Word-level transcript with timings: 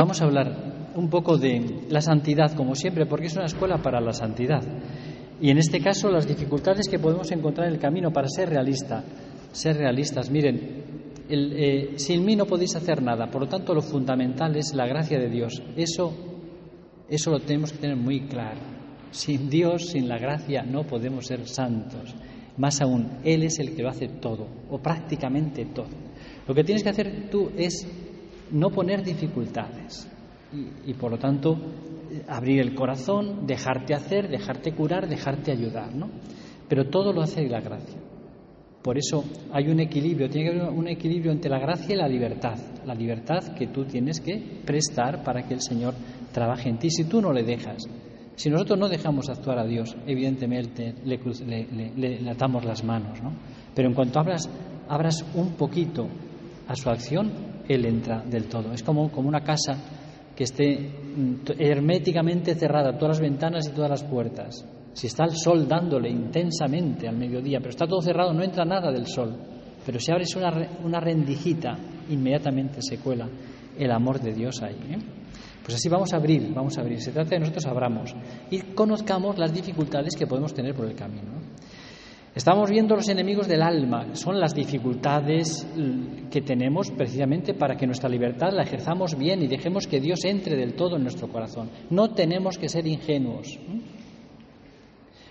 Vamos 0.00 0.22
a 0.22 0.24
hablar 0.24 0.90
un 0.94 1.10
poco 1.10 1.36
de 1.36 1.84
la 1.90 2.00
santidad, 2.00 2.54
como 2.54 2.74
siempre, 2.74 3.04
porque 3.04 3.26
es 3.26 3.36
una 3.36 3.44
escuela 3.44 3.82
para 3.82 4.00
la 4.00 4.14
santidad. 4.14 4.62
Y 5.42 5.50
en 5.50 5.58
este 5.58 5.78
caso, 5.78 6.10
las 6.10 6.26
dificultades 6.26 6.88
que 6.88 6.98
podemos 6.98 7.30
encontrar 7.32 7.66
en 7.66 7.74
el 7.74 7.78
camino 7.78 8.10
para 8.10 8.26
ser 8.26 8.48
realista. 8.48 9.04
Ser 9.52 9.76
realistas, 9.76 10.30
miren, 10.30 11.18
eh, 11.28 11.92
sin 11.96 12.24
mí 12.24 12.34
no 12.34 12.46
podéis 12.46 12.76
hacer 12.76 13.02
nada, 13.02 13.30
por 13.30 13.42
lo 13.42 13.48
tanto, 13.48 13.74
lo 13.74 13.82
fundamental 13.82 14.56
es 14.56 14.72
la 14.74 14.86
gracia 14.86 15.18
de 15.18 15.28
Dios. 15.28 15.62
Eso, 15.76 16.14
eso 17.06 17.30
lo 17.32 17.40
tenemos 17.40 17.70
que 17.70 17.80
tener 17.80 17.96
muy 17.98 18.20
claro. 18.20 18.60
Sin 19.10 19.50
Dios, 19.50 19.88
sin 19.90 20.08
la 20.08 20.16
gracia, 20.16 20.62
no 20.62 20.84
podemos 20.84 21.26
ser 21.26 21.46
santos. 21.46 22.14
Más 22.56 22.80
aún, 22.80 23.18
Él 23.22 23.42
es 23.42 23.58
el 23.58 23.76
que 23.76 23.82
lo 23.82 23.90
hace 23.90 24.08
todo, 24.08 24.46
o 24.70 24.78
prácticamente 24.78 25.66
todo. 25.66 25.88
Lo 26.48 26.54
que 26.54 26.64
tienes 26.64 26.82
que 26.82 26.88
hacer 26.88 27.28
tú 27.30 27.50
es 27.54 27.86
no 28.52 28.70
poner 28.70 29.02
dificultades 29.02 30.08
y, 30.86 30.94
por 30.94 31.12
lo 31.12 31.18
tanto 31.18 31.56
abrir 32.26 32.60
el 32.60 32.74
corazón, 32.74 33.46
dejarte 33.46 33.94
hacer, 33.94 34.28
dejarte 34.28 34.72
curar, 34.72 35.08
dejarte 35.08 35.52
ayudar, 35.52 35.94
¿no? 35.94 36.10
Pero 36.68 36.88
todo 36.88 37.12
lo 37.12 37.22
hace 37.22 37.48
la 37.48 37.60
gracia. 37.60 38.00
Por 38.82 38.96
eso 38.96 39.22
hay 39.52 39.68
un 39.68 39.78
equilibrio, 39.80 40.28
tiene 40.28 40.50
que 40.50 40.60
haber 40.60 40.72
un 40.72 40.88
equilibrio 40.88 41.30
entre 41.32 41.50
la 41.50 41.58
gracia 41.58 41.94
y 41.94 41.98
la 41.98 42.08
libertad. 42.08 42.56
La 42.86 42.94
libertad 42.94 43.54
que 43.56 43.66
tú 43.68 43.84
tienes 43.84 44.20
que 44.20 44.62
prestar 44.64 45.22
para 45.22 45.42
que 45.46 45.54
el 45.54 45.60
Señor 45.60 45.94
trabaje 46.32 46.68
en 46.68 46.78
ti 46.78 46.90
si 46.90 47.04
tú 47.04 47.20
no 47.20 47.32
le 47.32 47.42
dejas. 47.42 47.86
Si 48.36 48.48
nosotros 48.48 48.78
no 48.78 48.88
dejamos 48.88 49.28
actuar 49.28 49.58
a 49.58 49.66
Dios, 49.66 49.94
evidentemente 50.06 50.94
le, 51.04 52.30
atamos 52.30 52.64
las 52.64 52.82
manos, 52.82 53.22
¿no? 53.22 53.34
Pero 53.74 53.88
en 53.88 53.94
cuanto 53.94 54.18
abras, 54.18 54.48
abras 54.88 55.26
un 55.34 55.52
poquito 55.56 56.08
a 56.70 56.76
su 56.76 56.88
acción, 56.88 57.32
Él 57.68 57.84
entra 57.84 58.22
del 58.22 58.44
todo. 58.46 58.72
Es 58.72 58.84
como, 58.84 59.10
como 59.10 59.28
una 59.28 59.40
casa 59.40 59.76
que 60.36 60.44
esté 60.44 60.78
mm, 60.78 61.34
herméticamente 61.58 62.54
cerrada, 62.54 62.96
todas 62.96 63.18
las 63.18 63.28
ventanas 63.28 63.68
y 63.68 63.72
todas 63.72 63.90
las 63.90 64.04
puertas. 64.04 64.64
Si 64.92 65.08
está 65.08 65.24
el 65.24 65.32
sol 65.32 65.66
dándole 65.66 66.08
intensamente 66.08 67.08
al 67.08 67.16
mediodía, 67.16 67.58
pero 67.58 67.70
está 67.70 67.88
todo 67.88 68.00
cerrado, 68.00 68.32
no 68.32 68.44
entra 68.44 68.64
nada 68.64 68.92
del 68.92 69.08
sol. 69.08 69.36
Pero 69.84 69.98
si 69.98 70.12
abres 70.12 70.36
una, 70.36 70.52
una 70.84 71.00
rendijita, 71.00 71.76
inmediatamente 72.08 72.80
se 72.82 72.98
cuela 72.98 73.28
el 73.76 73.90
amor 73.90 74.20
de 74.20 74.32
Dios 74.32 74.62
ahí. 74.62 74.78
¿eh? 74.90 74.98
Pues 75.64 75.74
así 75.74 75.88
vamos 75.88 76.12
a 76.12 76.18
abrir, 76.18 76.54
vamos 76.54 76.78
a 76.78 76.82
abrir. 76.82 77.00
Se 77.00 77.10
trata 77.10 77.30
de 77.30 77.40
nosotros 77.40 77.66
abramos 77.66 78.14
y 78.48 78.60
conozcamos 78.60 79.38
las 79.38 79.52
dificultades 79.52 80.14
que 80.14 80.28
podemos 80.28 80.54
tener 80.54 80.74
por 80.74 80.86
el 80.86 80.94
camino. 80.94 81.39
Estamos 82.32 82.70
viendo 82.70 82.94
los 82.94 83.08
enemigos 83.08 83.48
del 83.48 83.60
alma, 83.60 84.14
son 84.14 84.38
las 84.38 84.54
dificultades 84.54 85.66
que 86.30 86.40
tenemos 86.42 86.92
precisamente 86.92 87.54
para 87.54 87.76
que 87.76 87.86
nuestra 87.86 88.08
libertad 88.08 88.52
la 88.52 88.62
ejerzamos 88.62 89.18
bien 89.18 89.42
y 89.42 89.48
dejemos 89.48 89.88
que 89.88 90.00
Dios 90.00 90.24
entre 90.24 90.56
del 90.56 90.74
todo 90.74 90.94
en 90.94 91.02
nuestro 91.02 91.26
corazón. 91.26 91.68
No 91.90 92.10
tenemos 92.10 92.56
que 92.56 92.68
ser 92.68 92.86
ingenuos. 92.86 93.58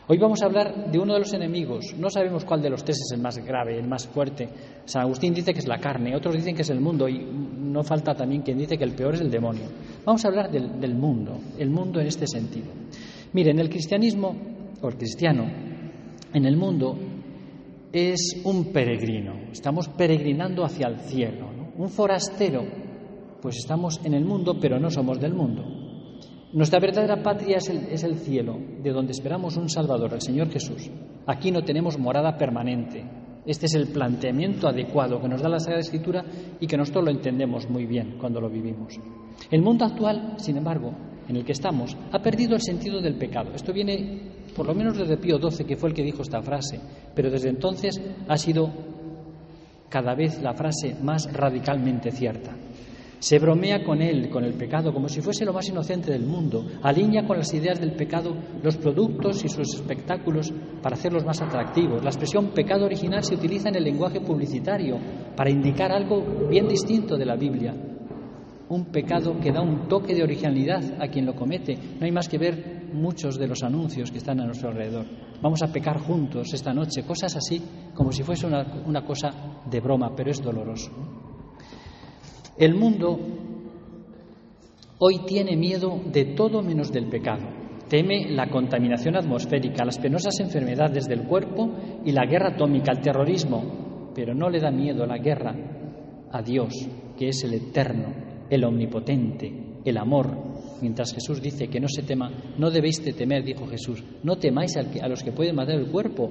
Hoy 0.08 0.18
vamos 0.18 0.42
a 0.42 0.48
hablar 0.48 0.92
de 0.92 1.00
uno 1.00 1.14
de 1.14 1.20
los 1.20 1.32
enemigos. 1.34 1.96
No 1.98 2.10
sabemos 2.10 2.44
cuál 2.44 2.62
de 2.62 2.70
los 2.70 2.84
tres 2.84 2.98
es 2.98 3.12
el 3.14 3.22
más 3.22 3.38
grave, 3.38 3.80
el 3.80 3.88
más 3.88 4.06
fuerte. 4.06 4.50
San 4.84 5.04
Agustín 5.04 5.34
dice 5.34 5.54
que 5.54 5.60
es 5.60 5.68
la 5.68 5.80
carne, 5.80 6.18
otros 6.18 6.36
dicen 6.36 6.56
que 6.56 6.64
es 6.64 6.70
el 6.70 6.82
mundo 6.82 7.08
y 7.08 7.20
no 7.20 7.82
falta 7.82 8.14
también 8.14 8.42
quien 8.42 8.58
dice 8.58 8.78
que 8.78 8.84
el 8.84 8.94
peor 8.94 9.16
es 9.16 9.22
el 9.22 9.32
demonio. 9.32 9.70
Vamos 10.04 10.26
a 10.26 10.28
hablar 10.28 10.52
del, 10.52 10.82
del 10.82 10.96
mundo, 10.96 11.40
el 11.58 11.70
mundo 11.70 12.02
en 12.02 12.08
este 12.08 12.28
sentido. 12.28 12.72
Miren, 13.32 13.58
el 13.60 13.70
cristianismo, 13.70 14.36
o 14.82 14.88
el 14.88 14.98
cristiano, 14.98 15.69
en 16.34 16.46
el 16.46 16.58
mundo 16.58 16.98
es 17.92 18.42
un 18.44 18.72
peregrino, 18.72 19.34
estamos 19.52 19.88
peregrinando 19.90 20.64
hacia 20.64 20.88
el 20.88 21.00
cielo. 21.00 21.50
Un 21.78 21.90
forastero, 21.90 22.64
pues 23.42 23.58
estamos 23.58 24.02
en 24.04 24.14
el 24.14 24.26
mundo, 24.26 24.58
pero 24.60 24.80
no 24.80 24.90
somos 24.90 25.20
del 25.20 25.34
mundo. 25.34 25.64
Nuestra 26.52 26.80
verdadera 26.80 27.22
patria 27.22 27.58
es 27.58 27.70
el, 27.70 27.78
es 27.90 28.04
el 28.04 28.16
cielo, 28.16 28.58
de 28.82 28.92
donde 28.92 29.12
esperamos 29.12 29.56
un 29.56 29.70
Salvador, 29.70 30.14
el 30.14 30.22
Señor 30.22 30.50
Jesús. 30.50 30.90
Aquí 31.26 31.52
no 31.52 31.64
tenemos 31.64 31.98
morada 31.98 32.38
permanente. 32.38 33.06
Este 33.46 33.68
es 33.68 33.76
el 33.76 33.88
planteamiento 33.88 34.68
adecuado 34.68 35.22
que 35.22 35.28
nos 35.28 35.42
da 35.42 35.50
la 35.50 35.60
Sagrada 35.60 35.82
Escritura 35.82 36.26
y 36.60 36.68
que 36.68 36.78
nosotros 36.78 37.06
lo 37.06 37.12
entendemos 37.12 37.70
muy 37.70 37.86
bien 37.86 38.18
cuando 38.20 38.42
lo 38.42 38.50
vivimos. 38.50 39.00
El 39.50 39.62
mundo 39.62 39.86
actual, 39.86 40.34
sin 40.38 40.58
embargo, 40.58 40.94
en 41.28 41.36
el 41.36 41.46
que 41.46 41.54
estamos, 41.54 41.96
ha 42.12 42.20
perdido 42.20 42.56
el 42.56 42.62
sentido 42.62 43.00
del 43.00 43.16
pecado. 43.16 43.52
Esto 43.54 43.72
viene 43.72 44.39
por 44.60 44.68
lo 44.68 44.76
menos 44.76 44.98
desde 44.98 45.16
Pío 45.16 45.38
XII, 45.40 45.66
que 45.66 45.78
fue 45.78 45.88
el 45.88 45.96
que 45.96 46.04
dijo 46.04 46.22
esta 46.22 46.42
frase, 46.42 46.82
pero 47.16 47.32
desde 47.32 47.48
entonces 47.48 47.98
ha 48.28 48.36
sido 48.36 48.70
cada 49.88 50.14
vez 50.16 50.42
la 50.42 50.54
frase 50.54 50.98
más 51.02 51.32
radicalmente 51.32 52.12
cierta. 52.12 52.52
Se 53.20 53.40
bromea 53.40 53.86
con 53.86 54.02
él, 54.02 54.30
con 54.30 54.44
el 54.44 54.56
pecado, 54.56 54.94
como 54.94 55.08
si 55.08 55.22
fuese 55.22 55.46
lo 55.46 55.54
más 55.54 55.70
inocente 55.70 56.12
del 56.12 56.26
mundo. 56.26 56.66
Alinea 56.84 57.26
con 57.26 57.38
las 57.38 57.54
ideas 57.54 57.80
del 57.80 57.94
pecado 57.94 58.36
los 58.62 58.76
productos 58.76 59.46
y 59.46 59.48
sus 59.48 59.76
espectáculos 59.76 60.52
para 60.82 60.98
hacerlos 60.98 61.24
más 61.24 61.42
atractivos. 61.42 62.04
La 62.04 62.10
expresión 62.10 62.48
pecado 62.48 62.84
original 62.84 63.24
se 63.24 63.36
utiliza 63.36 63.70
en 63.70 63.76
el 63.76 63.86
lenguaje 63.86 64.20
publicitario 64.20 64.98
para 65.38 65.52
indicar 65.52 65.94
algo 65.94 66.50
bien 66.50 66.68
distinto 66.68 67.16
de 67.16 67.26
la 67.26 67.38
Biblia. 67.38 67.74
Un 68.68 68.88
pecado 68.88 69.40
que 69.40 69.54
da 69.54 69.62
un 69.62 69.88
toque 69.88 70.14
de 70.14 70.24
originalidad 70.24 71.02
a 71.02 71.08
quien 71.08 71.26
lo 71.26 71.34
comete. 71.34 71.78
No 71.98 72.06
hay 72.06 72.12
más 72.12 72.28
que 72.28 72.38
ver 72.38 72.79
muchos 72.94 73.38
de 73.38 73.48
los 73.48 73.64
anuncios 73.64 74.12
que 74.12 74.18
están 74.18 74.40
a 74.40 74.46
nuestro 74.46 74.70
alrededor. 74.70 75.06
Vamos 75.42 75.62
a 75.64 75.72
pecar 75.72 76.00
juntos 76.00 76.54
esta 76.54 76.74
noche, 76.74 77.04
cosas 77.04 77.36
así, 77.36 77.62
como 77.94 78.12
si 78.12 78.24
fuese 78.24 78.46
una, 78.46 78.84
una 78.86 79.06
cosa 79.06 79.30
de 79.70 79.80
broma, 79.80 80.14
pero 80.16 80.32
es 80.32 80.42
doloroso. 80.42 80.92
El 82.58 82.76
mundo 82.76 83.20
hoy 85.00 85.20
tiene 85.26 85.56
miedo 85.56 86.02
de 86.12 86.26
todo 86.36 86.62
menos 86.62 86.92
del 86.92 87.08
pecado. 87.08 87.48
Teme 87.88 88.30
la 88.30 88.50
contaminación 88.50 89.16
atmosférica, 89.16 89.86
las 89.86 89.98
penosas 89.98 90.40
enfermedades 90.40 91.08
del 91.08 91.24
cuerpo 91.24 91.72
y 92.06 92.12
la 92.12 92.26
guerra 92.26 92.50
atómica, 92.50 92.92
el 92.92 93.02
terrorismo, 93.02 94.12
pero 94.14 94.36
no 94.36 94.50
le 94.50 94.60
da 94.60 94.70
miedo 94.70 95.06
la 95.06 95.18
guerra 95.18 95.56
a 96.32 96.42
Dios, 96.42 96.88
que 97.18 97.30
es 97.30 97.44
el 97.44 97.54
eterno, 97.54 98.14
el 98.50 98.64
omnipotente, 98.64 99.80
el 99.86 99.98
amor, 99.98 100.49
mientras 100.82 101.14
Jesús 101.14 101.42
dice 101.42 101.68
que 101.68 101.80
no 101.80 101.88
se 101.88 102.04
tema, 102.04 102.32
no 102.58 102.70
debéis 102.70 103.04
de 103.04 103.14
temer, 103.14 103.44
dijo 103.44 103.68
Jesús, 103.68 104.04
no 104.24 104.38
temáis 104.38 104.76
a 104.78 105.08
los 105.08 105.24
que 105.24 105.32
pueden 105.32 105.56
matar 105.56 105.76
el 105.76 105.92
cuerpo, 105.92 106.30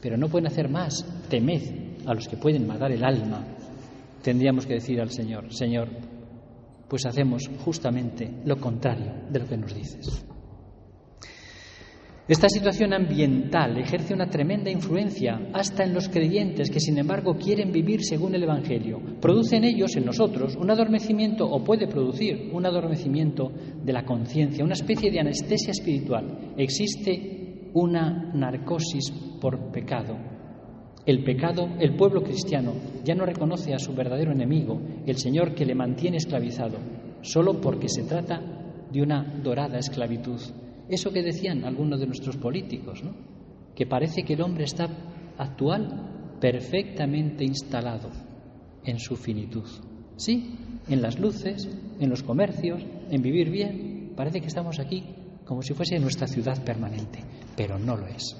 pero 0.00 0.16
no 0.16 0.28
pueden 0.28 0.46
hacer 0.46 0.68
más, 0.68 1.04
temed 1.28 1.62
a 2.06 2.14
los 2.14 2.28
que 2.28 2.36
pueden 2.36 2.66
matar 2.66 2.92
el 2.92 3.04
alma. 3.04 3.44
Tendríamos 4.22 4.66
que 4.66 4.74
decir 4.74 5.00
al 5.00 5.10
Señor, 5.10 5.52
Señor, 5.52 5.88
pues 6.88 7.06
hacemos 7.06 7.50
justamente 7.64 8.30
lo 8.44 8.56
contrario 8.56 9.12
de 9.30 9.38
lo 9.38 9.46
que 9.46 9.56
nos 9.56 9.74
dices. 9.74 10.24
Esta 12.26 12.48
situación 12.48 12.94
ambiental 12.94 13.76
ejerce 13.76 14.14
una 14.14 14.30
tremenda 14.30 14.70
influencia 14.70 15.50
hasta 15.52 15.84
en 15.84 15.92
los 15.92 16.08
creyentes 16.08 16.70
que, 16.70 16.80
sin 16.80 16.96
embargo, 16.96 17.36
quieren 17.36 17.70
vivir 17.70 18.02
según 18.02 18.34
el 18.34 18.44
Evangelio. 18.44 18.98
Produce 19.20 19.56
en 19.56 19.64
ellos, 19.64 19.94
en 19.94 20.06
nosotros, 20.06 20.56
un 20.56 20.70
adormecimiento 20.70 21.44
o 21.44 21.62
puede 21.62 21.86
producir 21.86 22.48
un 22.50 22.64
adormecimiento 22.64 23.52
de 23.84 23.92
la 23.92 24.06
conciencia, 24.06 24.64
una 24.64 24.72
especie 24.72 25.10
de 25.10 25.20
anestesia 25.20 25.72
espiritual. 25.72 26.54
Existe 26.56 27.70
una 27.74 28.32
narcosis 28.32 29.10
por 29.38 29.70
pecado. 29.70 30.16
El 31.04 31.24
pecado, 31.24 31.68
el 31.78 31.94
pueblo 31.94 32.22
cristiano 32.22 32.72
ya 33.04 33.14
no 33.14 33.26
reconoce 33.26 33.74
a 33.74 33.78
su 33.78 33.92
verdadero 33.92 34.32
enemigo, 34.32 34.80
el 35.04 35.18
Señor 35.18 35.54
que 35.54 35.66
le 35.66 35.74
mantiene 35.74 36.16
esclavizado, 36.16 36.78
solo 37.20 37.60
porque 37.60 37.90
se 37.90 38.04
trata 38.04 38.40
de 38.90 39.02
una 39.02 39.22
dorada 39.42 39.76
esclavitud. 39.76 40.40
Eso 40.88 41.12
que 41.12 41.22
decían 41.22 41.64
algunos 41.64 42.00
de 42.00 42.06
nuestros 42.06 42.36
políticos, 42.36 43.02
¿no? 43.02 43.14
que 43.74 43.86
parece 43.86 44.22
que 44.22 44.34
el 44.34 44.42
hombre 44.42 44.64
está 44.64 44.88
actual 45.38 46.36
perfectamente 46.40 47.44
instalado 47.44 48.10
en 48.84 48.98
su 48.98 49.16
finitud. 49.16 49.68
Sí, 50.16 50.54
en 50.88 51.02
las 51.02 51.18
luces, 51.18 51.68
en 51.98 52.08
los 52.08 52.22
comercios, 52.22 52.82
en 53.10 53.22
vivir 53.22 53.50
bien. 53.50 54.12
Parece 54.14 54.40
que 54.40 54.46
estamos 54.46 54.78
aquí 54.78 55.02
como 55.44 55.62
si 55.62 55.74
fuese 55.74 55.98
nuestra 55.98 56.26
ciudad 56.26 56.62
permanente, 56.64 57.20
pero 57.56 57.78
no 57.78 57.96
lo 57.96 58.06
es. 58.06 58.36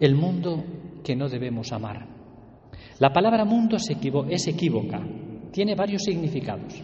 El 0.00 0.14
mundo 0.14 0.64
que 1.04 1.16
no 1.16 1.28
debemos 1.28 1.72
amar. 1.72 2.06
La 2.98 3.12
palabra 3.12 3.44
mundo 3.44 3.76
es 3.76 4.48
equívoca, 4.48 5.00
tiene 5.52 5.74
varios 5.74 6.02
significados. 6.02 6.82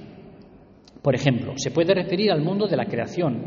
Por 1.03 1.17
ejemplo, 1.17 1.55
se 1.57 1.73
puede 1.73 1.95
referir 1.95 2.31
al 2.31 2.43
mundo 2.43 2.69
de 2.69 2.77
la 2.77 2.87
creación, 2.87 3.43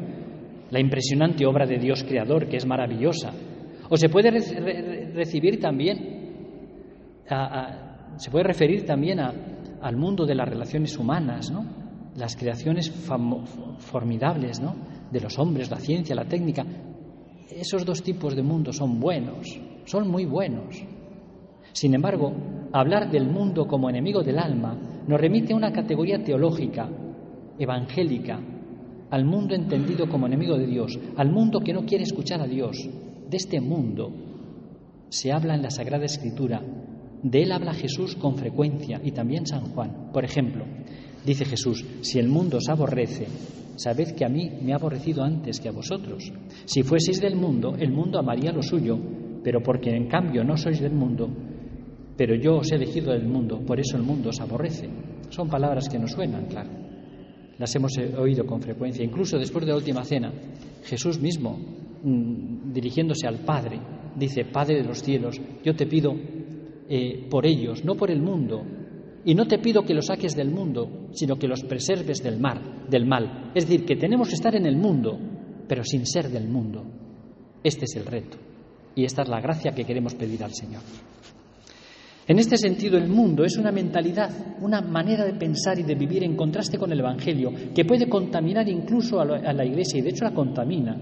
la 0.69 0.79
impresionante 0.79 1.45
obra 1.45 1.65
de 1.65 1.77
Dios 1.77 2.03
creador, 2.03 2.47
que 2.47 2.57
es 2.57 2.65
maravillosa. 2.65 3.31
O 3.89 3.95
se 3.95 4.09
puede 4.09 4.29
recibir 5.13 5.59
también, 5.59 5.97
se 8.17 8.29
puede 8.29 8.43
referir 8.43 8.85
también 8.85 9.19
al 9.19 9.95
mundo 9.95 10.25
de 10.25 10.35
las 10.35 10.49
relaciones 10.49 10.97
humanas, 10.97 11.49
¿no? 11.49 11.65
las 12.17 12.35
creaciones 12.35 12.91
formidables 13.77 14.61
de 15.11 15.19
los 15.19 15.37
hombres, 15.39 15.69
la 15.69 15.77
ciencia, 15.77 16.15
la 16.15 16.25
técnica. 16.25 16.65
Esos 17.49 17.85
dos 17.85 18.01
tipos 18.01 18.35
de 18.35 18.41
mundos 18.41 18.77
son 18.77 18.99
buenos, 18.99 19.59
son 19.85 20.09
muy 20.09 20.25
buenos. 20.25 20.83
Sin 21.71 21.93
embargo, 21.93 22.33
hablar 22.73 23.11
del 23.11 23.27
mundo 23.27 23.67
como 23.67 23.89
enemigo 23.89 24.23
del 24.23 24.39
alma 24.39 24.77
nos 25.07 25.21
remite 25.21 25.53
a 25.53 25.57
una 25.57 25.71
categoría 25.71 26.23
teológica, 26.23 26.89
evangélica, 27.59 28.39
al 29.09 29.25
mundo 29.25 29.55
entendido 29.55 30.07
como 30.09 30.27
enemigo 30.27 30.57
de 30.57 30.67
Dios, 30.67 30.99
al 31.15 31.31
mundo 31.31 31.59
que 31.59 31.73
no 31.73 31.85
quiere 31.85 32.03
escuchar 32.03 32.41
a 32.41 32.47
Dios. 32.47 32.89
De 33.29 33.37
este 33.37 33.61
mundo 33.61 34.11
se 35.09 35.31
habla 35.31 35.55
en 35.55 35.61
la 35.61 35.69
Sagrada 35.69 36.05
Escritura. 36.05 36.61
De 37.23 37.41
él 37.41 37.51
habla 37.51 37.73
Jesús 37.73 38.15
con 38.15 38.35
frecuencia 38.35 38.99
y 39.03 39.11
también 39.11 39.47
San 39.47 39.61
Juan. 39.73 40.11
Por 40.11 40.25
ejemplo, 40.25 40.65
dice 41.25 41.45
Jesús, 41.45 41.85
si 42.01 42.19
el 42.19 42.27
mundo 42.27 42.57
os 42.57 42.69
aborrece, 42.69 43.27
sabed 43.77 44.11
que 44.11 44.25
a 44.25 44.29
mí 44.29 44.51
me 44.61 44.73
ha 44.73 44.75
aborrecido 44.75 45.23
antes 45.23 45.59
que 45.59 45.69
a 45.69 45.71
vosotros. 45.71 46.31
Si 46.65 46.83
fueseis 46.83 47.21
del 47.21 47.35
mundo, 47.35 47.75
el 47.79 47.91
mundo 47.91 48.19
amaría 48.19 48.51
lo 48.51 48.61
suyo, 48.61 48.99
pero 49.43 49.61
porque 49.61 49.95
en 49.95 50.07
cambio 50.07 50.43
no 50.43 50.57
sois 50.57 50.79
del 50.79 50.93
mundo, 50.93 51.29
pero 52.17 52.35
yo 52.35 52.57
os 52.57 52.71
he 52.71 52.75
elegido 52.75 53.11
del 53.11 53.27
mundo, 53.27 53.59
por 53.65 53.79
eso 53.79 53.97
el 53.97 54.03
mundo 54.03 54.29
os 54.29 54.39
aborrece. 54.39 54.89
Son 55.29 55.49
palabras 55.49 55.89
que 55.89 55.99
nos 55.99 56.11
suenan, 56.11 56.45
claro. 56.45 56.84
Las 57.57 57.75
hemos 57.75 57.97
oído 58.17 58.45
con 58.45 58.61
frecuencia. 58.61 59.03
Incluso 59.03 59.37
después 59.37 59.65
de 59.65 59.71
la 59.71 59.77
última 59.77 60.03
cena, 60.03 60.31
Jesús 60.83 61.19
mismo, 61.19 61.57
mm, 62.03 62.73
dirigiéndose 62.73 63.27
al 63.27 63.39
Padre, 63.39 63.79
dice, 64.15 64.45
Padre 64.45 64.81
de 64.81 64.87
los 64.87 65.01
cielos, 65.01 65.39
yo 65.63 65.75
te 65.75 65.85
pido 65.85 66.15
eh, 66.87 67.27
por 67.29 67.45
ellos, 67.45 67.83
no 67.83 67.95
por 67.95 68.11
el 68.11 68.21
mundo, 68.21 68.63
y 69.23 69.33
no 69.33 69.47
te 69.47 69.57
pido 69.57 69.83
que 69.83 69.93
los 69.93 70.05
saques 70.05 70.35
del 70.35 70.51
mundo, 70.51 71.07
sino 71.11 71.37
que 71.37 71.47
los 71.47 71.63
preserves 71.63 72.21
del 72.21 72.39
mar, 72.39 72.87
del 72.87 73.05
mal. 73.05 73.51
Es 73.55 73.67
decir, 73.67 73.85
que 73.85 73.95
tenemos 73.95 74.29
que 74.29 74.35
estar 74.35 74.55
en 74.55 74.67
el 74.67 74.77
mundo, 74.77 75.17
pero 75.67 75.83
sin 75.83 76.05
ser 76.05 76.29
del 76.29 76.47
mundo. 76.47 76.83
Este 77.63 77.85
es 77.85 77.95
el 77.95 78.05
reto. 78.05 78.37
Y 78.93 79.03
esta 79.03 79.23
es 79.23 79.27
la 79.27 79.41
gracia 79.41 79.71
que 79.73 79.83
queremos 79.83 80.13
pedir 80.13 80.43
al 80.43 80.53
Señor. 80.53 80.81
En 82.27 82.39
este 82.39 82.57
sentido, 82.57 82.97
el 82.97 83.07
mundo 83.07 83.43
es 83.43 83.55
una 83.57 83.71
mentalidad, 83.71 84.31
una 84.59 84.81
manera 84.81 85.23
de 85.23 85.33
pensar 85.33 85.77
y 85.77 85.83
de 85.83 85.93
vivir 85.93 86.23
en 86.23 86.35
contraste 86.35 86.77
con 86.77 86.91
el 86.91 86.99
Evangelio, 86.99 87.51
que 87.73 87.85
puede 87.85 88.09
contaminar 88.09 88.67
incluso 88.67 89.19
a 89.19 89.25
la 89.25 89.65
Iglesia, 89.65 89.99
y 89.99 90.01
de 90.01 90.09
hecho 90.09 90.25
la 90.25 90.33
contamina, 90.33 90.97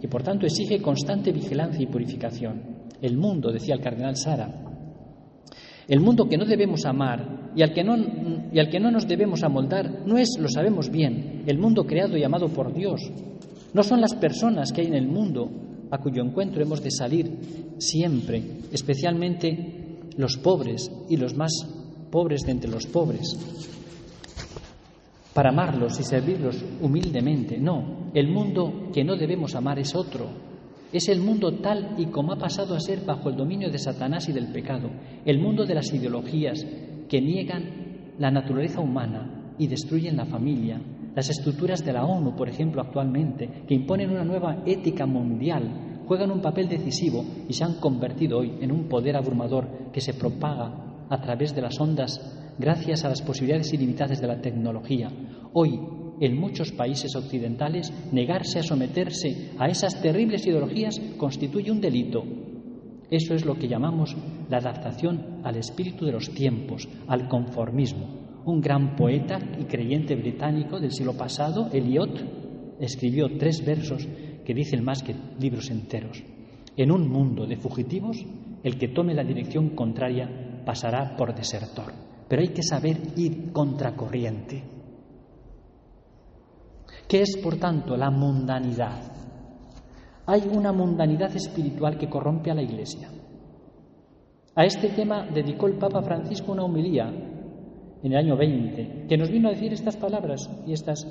y 0.00 0.06
por 0.08 0.22
tanto 0.22 0.44
exige 0.44 0.82
constante 0.82 1.32
vigilancia 1.32 1.82
y 1.82 1.86
purificación. 1.86 2.60
El 3.00 3.16
mundo, 3.16 3.50
decía 3.50 3.76
el 3.76 3.80
cardenal 3.80 4.16
Sara, 4.16 4.68
el 5.88 6.00
mundo 6.00 6.28
que 6.28 6.36
no 6.36 6.44
debemos 6.44 6.84
amar 6.84 7.50
y 7.56 7.62
al 7.62 7.72
que 7.72 7.82
no, 7.82 7.96
y 8.52 8.58
al 8.58 8.68
que 8.68 8.78
no 8.78 8.90
nos 8.90 9.08
debemos 9.08 9.42
amoldar 9.42 10.06
no 10.06 10.18
es, 10.18 10.36
lo 10.38 10.48
sabemos 10.48 10.90
bien, 10.90 11.44
el 11.46 11.58
mundo 11.58 11.84
creado 11.84 12.18
y 12.18 12.24
amado 12.24 12.48
por 12.48 12.74
Dios. 12.74 13.10
No 13.72 13.82
son 13.82 14.02
las 14.02 14.14
personas 14.14 14.70
que 14.70 14.82
hay 14.82 14.88
en 14.88 14.94
el 14.94 15.08
mundo 15.08 15.50
a 15.90 15.98
cuyo 15.98 16.22
encuentro 16.22 16.62
hemos 16.62 16.82
de 16.82 16.90
salir 16.90 17.38
siempre, 17.78 18.42
especialmente 18.70 19.87
los 20.18 20.36
pobres 20.36 20.90
y 21.08 21.16
los 21.16 21.36
más 21.36 21.52
pobres 22.10 22.42
de 22.42 22.50
entre 22.50 22.70
los 22.70 22.86
pobres, 22.86 23.38
para 25.32 25.50
amarlos 25.50 25.98
y 26.00 26.02
servirlos 26.02 26.62
humildemente. 26.82 27.56
No, 27.56 28.10
el 28.12 28.28
mundo 28.28 28.90
que 28.92 29.04
no 29.04 29.16
debemos 29.16 29.54
amar 29.54 29.78
es 29.78 29.94
otro. 29.94 30.26
Es 30.92 31.08
el 31.08 31.20
mundo 31.20 31.52
tal 31.60 31.94
y 31.98 32.06
como 32.06 32.32
ha 32.32 32.38
pasado 32.38 32.74
a 32.74 32.80
ser 32.80 33.04
bajo 33.04 33.28
el 33.28 33.36
dominio 33.36 33.70
de 33.70 33.78
Satanás 33.78 34.28
y 34.28 34.32
del 34.32 34.50
pecado, 34.50 34.90
el 35.24 35.38
mundo 35.38 35.64
de 35.64 35.74
las 35.74 35.92
ideologías 35.92 36.66
que 37.08 37.20
niegan 37.20 38.14
la 38.18 38.32
naturaleza 38.32 38.80
humana 38.80 39.54
y 39.56 39.68
destruyen 39.68 40.16
la 40.16 40.26
familia, 40.26 40.80
las 41.14 41.30
estructuras 41.30 41.84
de 41.84 41.92
la 41.92 42.04
ONU, 42.04 42.34
por 42.34 42.48
ejemplo, 42.48 42.82
actualmente, 42.82 43.62
que 43.68 43.74
imponen 43.74 44.10
una 44.10 44.24
nueva 44.24 44.64
ética 44.66 45.06
mundial 45.06 45.87
juegan 46.08 46.30
un 46.30 46.40
papel 46.40 46.68
decisivo 46.68 47.22
y 47.46 47.52
se 47.52 47.64
han 47.64 47.74
convertido 47.74 48.38
hoy 48.38 48.54
en 48.62 48.72
un 48.72 48.88
poder 48.88 49.14
abrumador 49.14 49.90
que 49.92 50.00
se 50.00 50.14
propaga 50.14 51.04
a 51.10 51.20
través 51.20 51.54
de 51.54 51.60
las 51.60 51.78
ondas 51.78 52.54
gracias 52.58 53.04
a 53.04 53.10
las 53.10 53.20
posibilidades 53.20 53.74
ilimitadas 53.74 54.18
de 54.18 54.26
la 54.26 54.40
tecnología. 54.40 55.10
Hoy, 55.52 55.78
en 56.20 56.40
muchos 56.40 56.72
países 56.72 57.14
occidentales, 57.14 57.92
negarse 58.10 58.58
a 58.58 58.62
someterse 58.62 59.50
a 59.58 59.68
esas 59.68 60.00
terribles 60.00 60.46
ideologías 60.46 60.98
constituye 61.18 61.70
un 61.70 61.82
delito. 61.82 62.24
Eso 63.10 63.34
es 63.34 63.44
lo 63.44 63.56
que 63.56 63.68
llamamos 63.68 64.16
la 64.48 64.58
adaptación 64.58 65.40
al 65.44 65.56
espíritu 65.56 66.06
de 66.06 66.12
los 66.12 66.30
tiempos, 66.30 66.88
al 67.06 67.28
conformismo. 67.28 68.06
Un 68.46 68.62
gran 68.62 68.96
poeta 68.96 69.38
y 69.60 69.64
creyente 69.64 70.16
británico 70.16 70.80
del 70.80 70.92
siglo 70.92 71.14
pasado, 71.14 71.68
Eliot, 71.70 72.78
escribió 72.80 73.28
tres 73.38 73.64
versos 73.64 74.08
que 74.48 74.54
dicen 74.54 74.82
más 74.82 75.02
que 75.02 75.14
libros 75.38 75.68
enteros. 75.68 76.24
En 76.74 76.90
un 76.90 77.06
mundo 77.06 77.46
de 77.46 77.58
fugitivos, 77.58 78.24
el 78.62 78.78
que 78.78 78.88
tome 78.88 79.12
la 79.12 79.22
dirección 79.22 79.76
contraria 79.76 80.62
pasará 80.64 81.14
por 81.18 81.34
desertor. 81.34 81.92
Pero 82.26 82.40
hay 82.40 82.48
que 82.48 82.62
saber 82.62 82.96
ir 83.14 83.52
contracorriente. 83.52 84.64
¿Qué 87.06 87.20
es, 87.20 87.36
por 87.36 87.56
tanto, 87.56 87.94
la 87.94 88.10
mundanidad? 88.10 89.12
Hay 90.24 90.48
una 90.50 90.72
mundanidad 90.72 91.36
espiritual 91.36 91.98
que 91.98 92.08
corrompe 92.08 92.50
a 92.50 92.54
la 92.54 92.62
Iglesia. 92.62 93.10
A 94.54 94.64
este 94.64 94.88
tema 94.88 95.26
dedicó 95.26 95.66
el 95.66 95.74
Papa 95.74 96.00
Francisco 96.00 96.52
una 96.52 96.64
homilía 96.64 97.06
en 98.02 98.12
el 98.12 98.16
año 98.16 98.34
20, 98.34 99.08
que 99.10 99.18
nos 99.18 99.30
vino 99.30 99.48
a 99.48 99.52
decir 99.52 99.74
estas 99.74 99.98
palabras 99.98 100.48
y 100.66 100.72
estas 100.72 101.06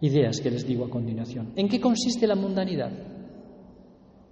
ideas 0.00 0.40
que 0.40 0.50
les 0.50 0.66
digo 0.66 0.84
a 0.84 0.90
continuación. 0.90 1.52
¿En 1.56 1.68
qué 1.68 1.80
consiste 1.80 2.26
la 2.26 2.34
mundanidad? 2.34 2.90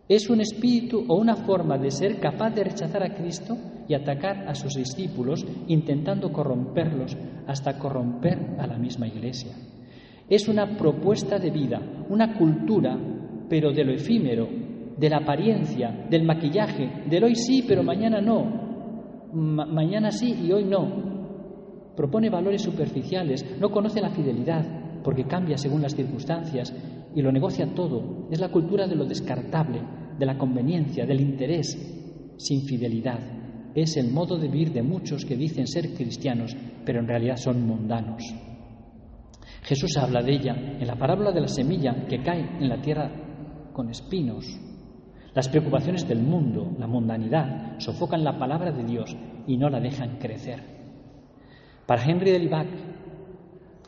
Es 0.07 0.29
un 0.29 0.41
espíritu 0.41 1.05
o 1.09 1.17
una 1.17 1.35
forma 1.35 1.79
de 1.79 1.91
ser 1.91 2.21
capaz 2.21 2.51
de 2.51 2.65
rechazar 2.65 3.03
a 3.03 3.15
Cristo 3.15 3.57
y 3.89 3.95
atacar 3.95 4.47
a 4.47 4.55
sus 4.55 4.75
discípulos, 4.75 5.47
intentando 5.69 6.31
corromperlos 6.31 7.17
hasta 7.47 7.79
corromper 7.79 8.57
a 8.59 8.67
la 8.67 8.77
misma 8.77 9.07
Iglesia. 9.07 9.57
Es 10.29 10.49
una 10.49 10.77
propuesta 10.77 11.39
de 11.39 11.51
vida, 11.51 11.81
una 12.11 12.37
cultura, 12.37 12.99
pero 13.49 13.73
de 13.73 13.85
lo 13.85 13.93
efímero, 13.93 14.49
de 14.97 15.09
la 15.09 15.19
apariencia, 15.19 16.07
del 16.11 16.25
maquillaje, 16.25 17.05
del 17.09 17.25
hoy 17.25 17.35
sí, 17.35 17.65
pero 17.67 17.83
mañana 17.83 18.21
no, 18.21 19.33
mañana 19.33 20.11
sí 20.11 20.35
y 20.45 20.53
hoy 20.53 20.65
no. 20.65 21.15
Propone 21.97 22.29
valores 22.29 22.63
superficiales, 22.63 23.59
no 23.59 23.71
conoce 23.71 24.01
la 24.01 24.11
fidelidad, 24.11 24.84
porque 25.05 25.27
cambia 25.27 25.59
según 25.59 25.83
las 25.83 25.95
circunstancias 25.95 26.75
y 27.15 27.21
lo 27.23 27.31
negocia 27.31 27.75
todo. 27.75 28.27
Es 28.31 28.41
la 28.41 28.51
cultura 28.51 28.89
de 28.89 28.97
lo 28.97 29.05
descartable, 29.05 29.83
de 30.19 30.27
la 30.27 30.39
conveniencia, 30.39 31.05
del 31.05 31.21
interés, 31.21 31.77
sin 32.39 32.63
fidelidad. 32.63 33.21
Es 33.75 33.97
el 33.97 34.11
modo 34.11 34.39
de 34.39 34.49
vivir 34.49 34.73
de 34.73 34.83
muchos 34.83 35.25
que 35.25 35.37
dicen 35.37 35.67
ser 35.67 35.95
cristianos, 35.95 36.57
pero 36.85 37.01
en 37.01 37.07
realidad 37.07 37.37
son 37.37 37.67
mundanos. 37.67 38.23
Jesús 39.63 39.97
habla 39.97 40.23
de 40.23 40.33
ella 40.33 40.55
en 40.55 40.87
la 40.87 40.97
parábola 40.97 41.33
de 41.33 41.41
la 41.41 41.49
semilla 41.49 42.07
que 42.07 42.23
cae 42.23 42.59
en 42.61 42.69
la 42.69 42.81
tierra 42.81 43.11
con 43.73 43.91
espinos. 43.91 44.47
Las 45.35 45.49
preocupaciones 45.49 46.07
del 46.09 46.23
mundo, 46.23 46.75
la 46.79 46.87
mundanidad, 46.87 47.79
sofocan 47.79 48.25
la 48.25 48.39
palabra 48.39 48.73
de 48.73 48.85
Dios 48.85 49.17
y 49.47 49.57
no 49.57 49.69
la 49.69 49.81
dejan 49.81 50.19
crecer. 50.19 50.63
Para 51.87 52.05
Henry 52.05 52.31
de 52.31 52.39
Libac, 52.39 52.69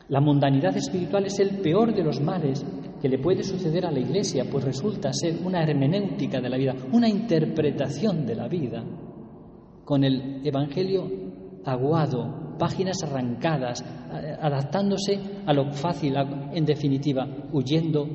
la 0.09 0.21
mundanidad 0.21 0.75
espiritual 0.77 1.25
es 1.25 1.39
el 1.39 1.59
peor 1.59 1.93
de 1.93 2.03
los 2.03 2.21
males 2.21 2.65
que 3.01 3.09
le 3.09 3.19
puede 3.19 3.43
suceder 3.43 3.85
a 3.85 3.91
la 3.91 3.99
Iglesia, 3.99 4.45
pues 4.49 4.63
resulta 4.63 5.11
ser 5.11 5.35
una 5.43 5.61
hermenéutica 5.63 6.39
de 6.39 6.49
la 6.49 6.57
vida, 6.57 6.73
una 6.93 7.09
interpretación 7.09 8.25
de 8.25 8.35
la 8.35 8.47
vida, 8.47 8.83
con 9.83 10.03
el 10.03 10.41
Evangelio 10.45 11.07
aguado, 11.65 12.55
páginas 12.57 13.03
arrancadas, 13.03 13.83
adaptándose 14.41 15.19
a 15.45 15.53
lo 15.53 15.71
fácil, 15.73 16.15
en 16.53 16.65
definitiva, 16.65 17.27
huyendo 17.51 18.07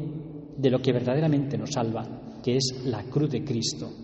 de 0.57 0.71
lo 0.71 0.79
que 0.81 0.93
verdaderamente 0.93 1.57
nos 1.57 1.71
salva, 1.71 2.41
que 2.43 2.57
es 2.57 2.83
la 2.87 3.05
cruz 3.05 3.31
de 3.31 3.45
Cristo. 3.45 4.02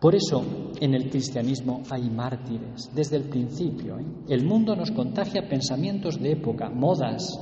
Por 0.00 0.14
eso 0.14 0.72
en 0.80 0.94
el 0.94 1.10
cristianismo 1.10 1.82
hay 1.90 2.08
mártires 2.08 2.90
desde 2.94 3.16
el 3.16 3.24
principio. 3.24 3.98
¿eh? 3.98 4.04
El 4.30 4.46
mundo 4.46 4.74
nos 4.74 4.90
contagia 4.92 5.46
pensamientos 5.46 6.18
de 6.18 6.32
época, 6.32 6.70
modas, 6.70 7.38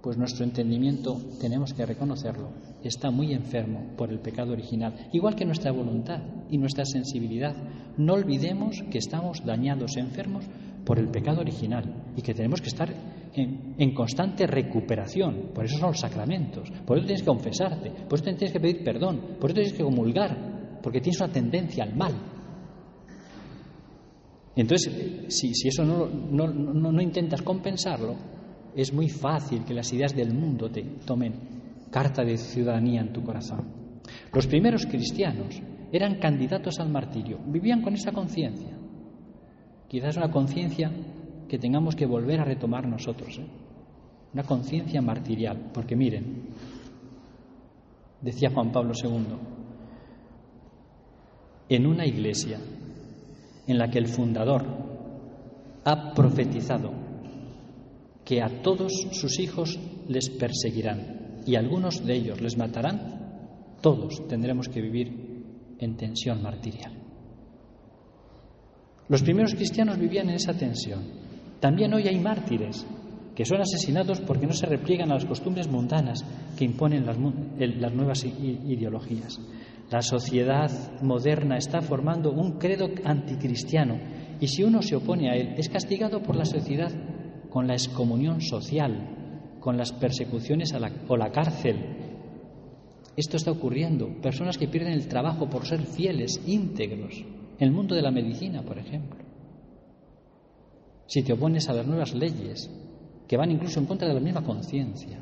pues 0.00 0.16
nuestro 0.16 0.44
entendimiento, 0.44 1.20
tenemos 1.38 1.74
que 1.74 1.84
reconocerlo, 1.84 2.48
está 2.82 3.10
muy 3.10 3.34
enfermo 3.34 3.84
por 3.98 4.10
el 4.10 4.20
pecado 4.20 4.52
original, 4.52 5.08
igual 5.12 5.34
que 5.34 5.44
nuestra 5.44 5.72
voluntad 5.72 6.22
y 6.48 6.56
nuestra 6.56 6.86
sensibilidad. 6.86 7.54
No 7.98 8.14
olvidemos 8.14 8.82
que 8.90 8.98
estamos 8.98 9.44
dañados, 9.44 9.96
enfermos 9.98 10.46
por 10.86 10.98
el 10.98 11.08
pecado 11.08 11.40
original 11.40 12.12
y 12.16 12.22
que 12.22 12.32
tenemos 12.32 12.62
que 12.62 12.68
estar 12.68 12.88
en, 13.34 13.74
en, 13.76 13.94
constante 13.94 14.46
recuperación. 14.46 15.50
Por 15.52 15.64
eso 15.66 15.76
son 15.76 15.88
los 15.88 16.00
sacramentos. 16.00 16.70
Por 16.86 16.96
eso 16.96 17.06
tienes 17.06 17.22
que 17.22 17.28
confesarte, 17.28 17.90
por 18.08 18.14
eso 18.14 18.24
tienes 18.24 18.52
que 18.52 18.60
pedir 18.60 18.84
perdón, 18.84 19.20
por 19.40 19.50
eso 19.50 19.56
tienes 19.56 19.72
que 19.72 19.82
comulgar, 19.82 20.55
porque 20.86 21.00
tienes 21.00 21.20
una 21.20 21.32
tendencia 21.32 21.82
al 21.82 21.96
mal. 21.96 22.14
Entonces, 24.54 25.34
si, 25.34 25.50
eso 25.66 25.84
no, 25.84 26.06
no, 26.06 27.02
intentas 27.02 27.42
compensarlo, 27.42 28.14
es 28.72 28.92
muy 28.92 29.08
fácil 29.08 29.64
que 29.64 29.74
las 29.74 29.92
ideas 29.92 30.14
del 30.14 30.32
mundo 30.32 30.70
te 30.70 30.84
tomen 31.04 31.34
carta 31.90 32.22
de 32.22 32.36
ciudadanía 32.36 33.00
en 33.00 33.12
tu 33.12 33.24
corazón. 33.24 33.64
Los 34.32 34.46
primeros 34.46 34.86
cristianos 34.86 35.60
eran 35.90 36.20
candidatos 36.20 36.78
al 36.78 36.88
martirio, 36.88 37.40
vivían 37.48 37.82
con 37.82 37.94
esa 37.94 38.12
conciencia. 38.12 38.78
Quizás 39.88 40.16
una 40.16 40.30
conciencia 40.30 40.92
que 41.48 41.58
tengamos 41.58 41.96
que 41.96 42.06
volver 42.06 42.38
a 42.38 42.44
retomar 42.44 42.86
nosotros, 42.86 43.40
¿eh? 43.40 43.46
una 44.32 44.44
conciencia 44.44 45.02
martirial, 45.02 45.72
porque 45.74 45.96
miren, 45.96 46.44
decía 48.22 48.50
Juan 48.50 48.70
Pablo 48.70 48.92
II, 48.94 49.56
en 51.68 51.86
una 51.86 52.06
iglesia 52.06 52.58
en 53.66 53.78
la 53.78 53.90
que 53.90 53.98
el 53.98 54.06
fundador 54.06 54.64
ha 55.84 56.14
profetizado 56.14 56.92
que 58.24 58.42
a 58.42 58.48
todos 58.62 58.92
sus 59.12 59.38
hijos 59.38 59.78
les 60.08 60.30
perseguirán 60.30 61.42
y 61.46 61.54
algunos 61.54 62.04
de 62.04 62.16
ellos 62.16 62.40
les 62.40 62.56
matarán, 62.56 63.76
todos 63.80 64.26
tendremos 64.26 64.68
que 64.68 64.80
vivir 64.80 65.44
en 65.78 65.96
tensión 65.96 66.42
martirial. 66.42 66.92
Los 69.08 69.22
primeros 69.22 69.54
cristianos 69.54 69.98
vivían 69.98 70.28
en 70.28 70.34
esa 70.34 70.54
tensión. 70.54 71.04
También 71.60 71.94
hoy 71.94 72.08
hay 72.08 72.18
mártires 72.18 72.84
que 73.36 73.44
son 73.44 73.60
asesinados 73.60 74.20
porque 74.20 74.46
no 74.46 74.54
se 74.54 74.66
repliegan 74.66 75.12
a 75.12 75.14
las 75.14 75.26
costumbres 75.26 75.68
mundanas 75.68 76.24
que 76.56 76.64
imponen 76.64 77.06
las, 77.06 77.16
las 77.58 77.94
nuevas 77.94 78.24
ideologías. 78.24 79.38
La 79.90 80.02
sociedad 80.02 80.70
moderna 81.00 81.56
está 81.56 81.80
formando 81.80 82.32
un 82.32 82.58
credo 82.58 82.88
anticristiano 83.04 83.98
y 84.40 84.48
si 84.48 84.64
uno 84.64 84.82
se 84.82 84.96
opone 84.96 85.30
a 85.30 85.36
él 85.36 85.54
es 85.56 85.68
castigado 85.68 86.22
por 86.22 86.34
la 86.34 86.44
sociedad 86.44 86.90
con 87.50 87.68
la 87.68 87.74
excomunión 87.74 88.40
social, 88.40 89.56
con 89.60 89.76
las 89.76 89.92
persecuciones 89.92 90.74
o 91.08 91.16
la 91.16 91.30
cárcel. 91.30 91.96
Esto 93.16 93.36
está 93.36 93.50
ocurriendo. 93.50 94.20
Personas 94.20 94.58
que 94.58 94.68
pierden 94.68 94.92
el 94.92 95.08
trabajo 95.08 95.48
por 95.48 95.64
ser 95.64 95.80
fieles, 95.86 96.42
íntegros, 96.46 97.24
en 97.58 97.68
el 97.68 97.72
mundo 97.72 97.94
de 97.94 98.02
la 98.02 98.10
medicina, 98.10 98.62
por 98.62 98.78
ejemplo. 98.78 99.24
Si 101.06 101.22
te 101.22 101.32
opones 101.32 101.68
a 101.68 101.72
las 101.72 101.86
nuevas 101.86 102.14
leyes, 102.14 102.70
que 103.26 103.36
van 103.36 103.50
incluso 103.50 103.80
en 103.80 103.86
contra 103.86 104.08
de 104.08 104.14
la 104.14 104.20
misma 104.20 104.44
conciencia. 104.44 105.18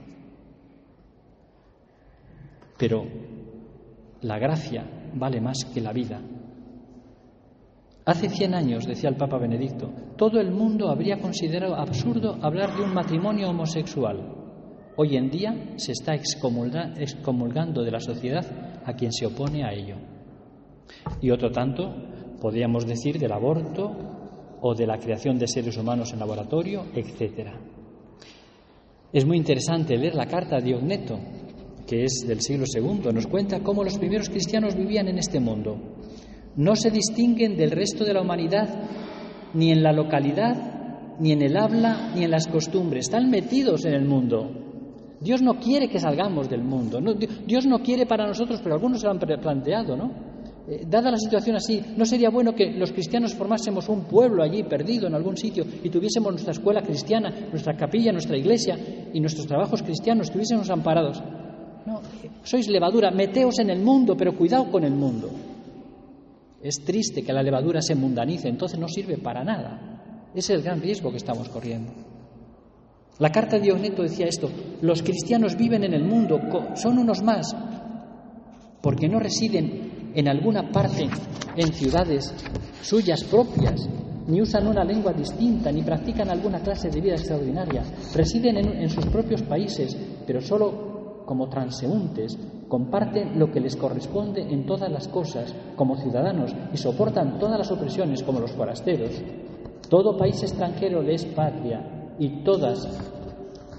Pero 2.77 3.07
la 4.25 4.39
gracia 4.39 4.85
vale 5.15 5.41
más 5.41 5.65
que 5.67 5.81
la 5.83 5.93
vida. 5.93 6.21
Hace 8.07 8.31
cien 8.31 8.55
años, 8.55 8.87
decía 8.87 9.11
el 9.11 9.17
Papa 9.17 9.39
Benedicto, 9.39 9.91
todo 10.17 10.41
el 10.41 10.51
mundo 10.51 10.89
habría 10.89 11.19
considerado 11.19 11.75
absurdo 11.75 12.39
hablar 12.41 12.75
de 12.75 12.83
un 12.83 12.95
matrimonio 12.95 13.51
homosexual. 13.51 14.35
Hoy 14.97 15.17
en 15.17 15.31
día 15.31 15.75
se 15.77 15.93
está 15.93 16.15
excomulgando 16.15 17.83
de 17.83 17.91
la 17.91 18.01
sociedad 18.01 18.83
a 18.85 18.95
quien 18.95 19.13
se 19.13 19.27
opone 19.27 19.65
a 19.65 19.73
ello. 19.73 19.97
Y 21.21 21.31
otro 21.31 21.51
tanto 21.51 21.95
podríamos 22.41 22.87
decir 22.87 23.19
del 23.19 23.33
aborto 23.33 23.93
o 24.61 24.75
de 24.75 24.87
la 24.87 24.99
creación 24.99 25.39
de 25.39 25.49
seres 25.49 25.77
humanos 25.77 26.13
en 26.13 26.21
laboratorio, 26.21 26.85
etc. 26.95 27.51
Es 29.13 29.27
muy 29.27 29.37
interesante 29.37 29.97
leer 29.99 30.15
la 30.15 30.27
carta 30.27 30.61
de 30.61 30.75
Ogneto, 30.75 31.19
que 31.87 32.05
es 32.05 32.25
del 32.27 32.41
siglo 32.41 32.65
II, 32.73 33.13
nos 33.13 33.27
cuenta 33.27 33.61
cómo 33.61 33.85
los 33.85 33.99
primeros 33.99 34.31
cristianos 34.31 34.75
vivían 34.75 35.09
en 35.09 35.19
este 35.19 35.41
mundo. 35.41 35.77
No 36.57 36.77
se 36.77 36.91
distinguen 36.91 37.57
del 37.57 37.71
resto 37.71 38.05
de 38.05 38.15
la 38.15 38.23
humanidad 38.23 38.69
ni 39.55 39.71
en 39.71 39.83
la 39.83 39.93
localidad, 39.93 41.17
ni 41.19 41.33
en 41.33 41.43
el 41.43 41.57
habla, 41.57 42.13
ni 42.15 42.25
en 42.25 42.31
las 42.31 42.47
costumbres. 42.47 43.07
Están 43.07 43.31
metidos 43.31 43.85
en 43.85 43.95
el 43.95 44.05
mundo. 44.05 44.51
Dios 45.21 45.43
no 45.43 45.59
quiere 45.59 45.89
que 45.89 46.01
salgamos 46.01 46.49
del 46.49 46.63
mundo. 46.63 47.01
Dios 47.47 47.67
no 47.67 47.81
quiere 47.81 48.07
para 48.07 48.27
nosotros, 48.27 48.61
pero 48.63 48.75
algunos 48.75 49.01
se 49.01 49.07
lo 49.07 49.13
han 49.13 49.19
planteado, 49.19 49.97
¿no? 49.97 50.35
Eh, 50.67 50.87
dada 50.89 51.11
la 51.11 51.19
situación 51.19 51.57
así, 51.57 51.83
¿no 51.95 52.07
sería 52.07 52.31
bueno 52.31 52.55
que 52.55 52.73
los 52.73 52.91
cristianos 52.91 53.35
formásemos 53.35 53.87
un 53.91 54.05
pueblo 54.05 54.43
allí 54.43 54.63
perdido 54.63 55.07
en 55.07 55.15
algún 55.15 55.37
sitio 55.37 55.63
y 55.83 55.91
tuviésemos 55.91 56.33
nuestra 56.33 56.53
escuela 56.53 56.81
cristiana, 56.81 57.49
nuestra 57.51 57.77
capilla, 57.77 58.13
nuestra 58.13 58.39
iglesia 58.39 58.79
y 59.13 59.21
nuestros 59.21 59.47
trabajos 59.47 59.83
cristianos, 59.83 60.29
estuviésemos 60.29 60.71
amparados? 60.71 61.23
No, 61.87 62.01
sois 62.43 62.69
levadura, 62.69 63.11
meteos 63.11 63.59
en 63.59 63.71
el 63.71 63.81
mundo, 63.81 64.17
pero 64.17 64.37
cuidado 64.37 64.71
con 64.71 64.85
el 64.85 64.95
mundo. 64.95 65.31
Es 66.63 66.83
triste 66.83 67.23
que 67.23 67.33
la 67.33 67.43
levadura 67.43 67.83
se 67.83 67.95
mundanice, 67.95 68.49
entonces 68.49 68.79
no 68.79 68.89
sirve 68.89 69.19
para 69.19 69.45
nada. 69.45 70.31
Ese 70.35 70.55
es 70.55 70.59
el 70.59 70.63
gran 70.63 70.81
riesgo 70.81 71.11
que 71.11 71.19
estamos 71.19 71.49
corriendo. 71.51 71.93
La 73.19 73.31
carta 73.31 73.57
de 73.57 73.65
Diogneto 73.65 74.03
decía 74.03 74.27
esto, 74.27 74.51
los 74.81 75.03
cristianos 75.03 75.57
viven 75.57 75.85
en 75.85 75.93
el 75.93 76.05
mundo, 76.05 76.41
son 76.75 76.99
unos 76.99 77.23
más, 77.23 77.55
porque 78.81 79.09
no 79.09 79.21
residen 79.21 80.11
en 80.15 80.27
alguna 80.27 80.71
parte 80.73 81.09
en 81.55 81.73
ciudades 81.73 82.35
suyas 82.83 83.23
propias, 83.25 83.89
ni 84.27 84.41
usan 84.41 84.67
una 84.67 84.85
lengua 84.85 85.13
distinta, 85.13 85.71
ni 85.71 85.83
practican 85.83 86.31
alguna 86.31 86.61
clase 86.61 86.89
de 86.89 87.01
vida 87.01 87.15
extraordinaria. 87.15 87.83
Residen 88.15 88.57
en, 88.57 88.69
en 88.83 88.91
sus 88.91 89.07
propios 89.07 89.43
países, 89.43 89.97
pero 90.27 90.41
solo 90.41 90.84
como 91.25 91.49
transeúntes, 91.49 92.39
comparten 92.69 93.39
lo 93.39 93.51
que 93.51 93.61
les 93.61 93.77
corresponde 93.77 94.43
en 94.43 94.67
todas 94.67 94.91
las 94.91 95.09
cosas 95.09 95.55
como 95.77 95.97
ciudadanos 95.97 96.55
y 96.73 96.77
soportan 96.77 97.39
todas 97.39 97.59
las 97.59 97.71
opresiones 97.71 98.23
como 98.23 98.41
los 98.41 98.53
forasteros. 98.53 99.23
Todo 99.89 100.17
país 100.17 100.43
extranjero 100.43 101.03
les 101.03 101.25
es 101.25 101.35
patria 101.35 102.15
y 102.19 102.43
todas, 102.43 102.89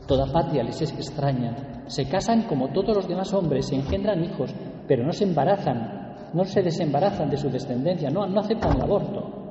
toda 0.08 0.32
patria 0.32 0.64
les 0.64 0.82
es 0.82 0.92
extraña. 0.94 1.84
Se 1.88 2.08
casan 2.08 2.44
como 2.44 2.70
todos 2.70 2.96
los 2.96 3.08
demás 3.08 3.34
hombres, 3.34 3.68
se 3.68 3.75
engendran 3.75 4.24
hijos, 4.24 4.54
pero 4.88 5.04
no 5.06 5.12
se 5.12 5.24
embarazan, 5.24 6.32
no 6.34 6.44
se 6.46 6.62
desembarazan 6.62 7.30
de 7.30 7.38
su 7.38 7.50
descendencia, 7.50 8.10
no, 8.10 8.25
no 8.28 8.40
aceptan 8.40 8.75
el 8.75 8.82
aborto. 8.82 9.46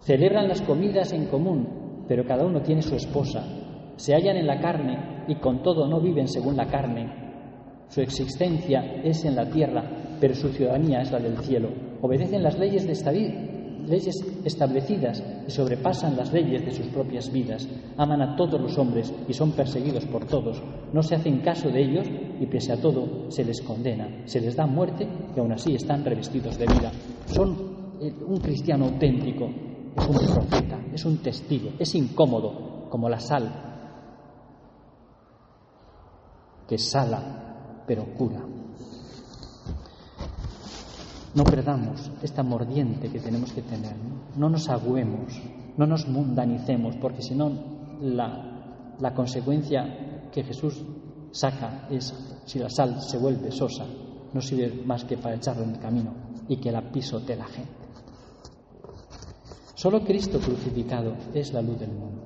Celebran 0.00 0.48
las 0.48 0.62
comidas 0.62 1.12
en 1.12 1.26
común, 1.26 2.04
pero 2.06 2.24
cada 2.24 2.44
uno 2.44 2.60
tiene 2.60 2.82
su 2.82 2.94
esposa. 2.94 3.42
Se 3.96 4.14
hallan 4.14 4.36
en 4.36 4.46
la 4.46 4.60
carne 4.60 5.24
y 5.28 5.36
con 5.36 5.62
todo 5.62 5.86
no 5.88 6.00
viven 6.00 6.28
según 6.28 6.56
la 6.56 6.66
carne. 6.66 7.26
Su 7.88 8.00
existencia 8.00 9.00
es 9.02 9.24
en 9.24 9.36
la 9.36 9.48
tierra, 9.48 9.82
pero 10.20 10.34
su 10.34 10.48
ciudadanía 10.50 11.00
es 11.00 11.10
la 11.10 11.18
del 11.18 11.38
cielo. 11.38 11.70
Obedecen 12.02 12.42
las 12.42 12.58
leyes, 12.58 12.86
de 12.86 13.56
leyes 13.86 14.14
establecidas 14.44 15.22
y 15.46 15.50
sobrepasan 15.50 16.16
las 16.16 16.32
leyes 16.32 16.64
de 16.64 16.72
sus 16.72 16.86
propias 16.88 17.32
vidas. 17.32 17.66
Aman 17.96 18.20
a 18.20 18.36
todos 18.36 18.60
los 18.60 18.76
hombres 18.78 19.12
y 19.28 19.32
son 19.32 19.52
perseguidos 19.52 20.04
por 20.06 20.26
todos. 20.26 20.62
No 20.92 21.02
se 21.02 21.14
hacen 21.14 21.40
caso 21.40 21.70
de 21.70 21.82
ellos 21.82 22.06
y 22.40 22.46
pese 22.46 22.72
a 22.72 22.80
todo 22.80 23.30
se 23.30 23.44
les 23.44 23.62
condena. 23.62 24.08
Se 24.26 24.40
les 24.40 24.56
da 24.56 24.66
muerte 24.66 25.06
y 25.34 25.40
aún 25.40 25.52
así 25.52 25.74
están 25.74 26.04
revestidos 26.04 26.58
de 26.58 26.66
vida. 26.66 26.90
Son 27.26 27.96
eh, 28.00 28.12
un 28.26 28.38
cristiano 28.40 28.86
auténtico, 28.86 29.48
es 29.96 30.06
un 30.06 30.34
profeta, 30.34 30.78
es 30.92 31.04
un 31.04 31.18
testigo, 31.18 31.70
es 31.78 31.94
incómodo 31.94 32.88
como 32.90 33.08
la 33.08 33.20
sal 33.20 33.65
que 36.66 36.78
sala, 36.78 37.82
pero 37.86 38.04
cura. 38.14 38.42
No 41.34 41.44
perdamos 41.44 42.10
esta 42.22 42.42
mordiente 42.42 43.10
que 43.10 43.20
tenemos 43.20 43.52
que 43.52 43.62
tener, 43.62 43.94
no, 44.36 44.48
nos 44.48 44.68
agüemos, 44.68 45.40
no 45.76 45.86
nos 45.86 46.08
mundanicemos, 46.08 46.96
porque 46.96 47.22
si 47.22 47.34
no, 47.34 47.50
la, 48.00 48.94
la 48.98 49.14
consecuencia 49.14 50.30
que 50.32 50.42
Jesús 50.42 50.82
saca 51.30 51.86
es, 51.90 52.14
si 52.46 52.58
la 52.58 52.70
sal 52.70 53.02
se 53.02 53.18
vuelve 53.18 53.50
sosa, 53.52 53.84
no 54.32 54.40
sirve 54.40 54.82
más 54.84 55.04
que 55.04 55.18
para 55.18 55.36
echarla 55.36 55.64
en 55.64 55.74
el 55.74 55.78
camino 55.78 56.14
y 56.48 56.56
que 56.56 56.72
la 56.72 56.90
pisotee 56.90 57.36
la 57.36 57.46
gente. 57.46 57.72
Solo 59.74 60.02
Cristo 60.02 60.40
crucificado 60.40 61.14
es 61.34 61.52
la 61.52 61.60
luz 61.60 61.78
del 61.78 61.92
mundo. 61.92 62.22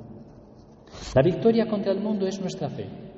La 1.14 1.22
victoria 1.22 1.66
contra 1.68 1.90
el 1.90 2.00
mundo 2.00 2.26
es 2.26 2.40
nuestra 2.40 2.70
fe. 2.70 3.09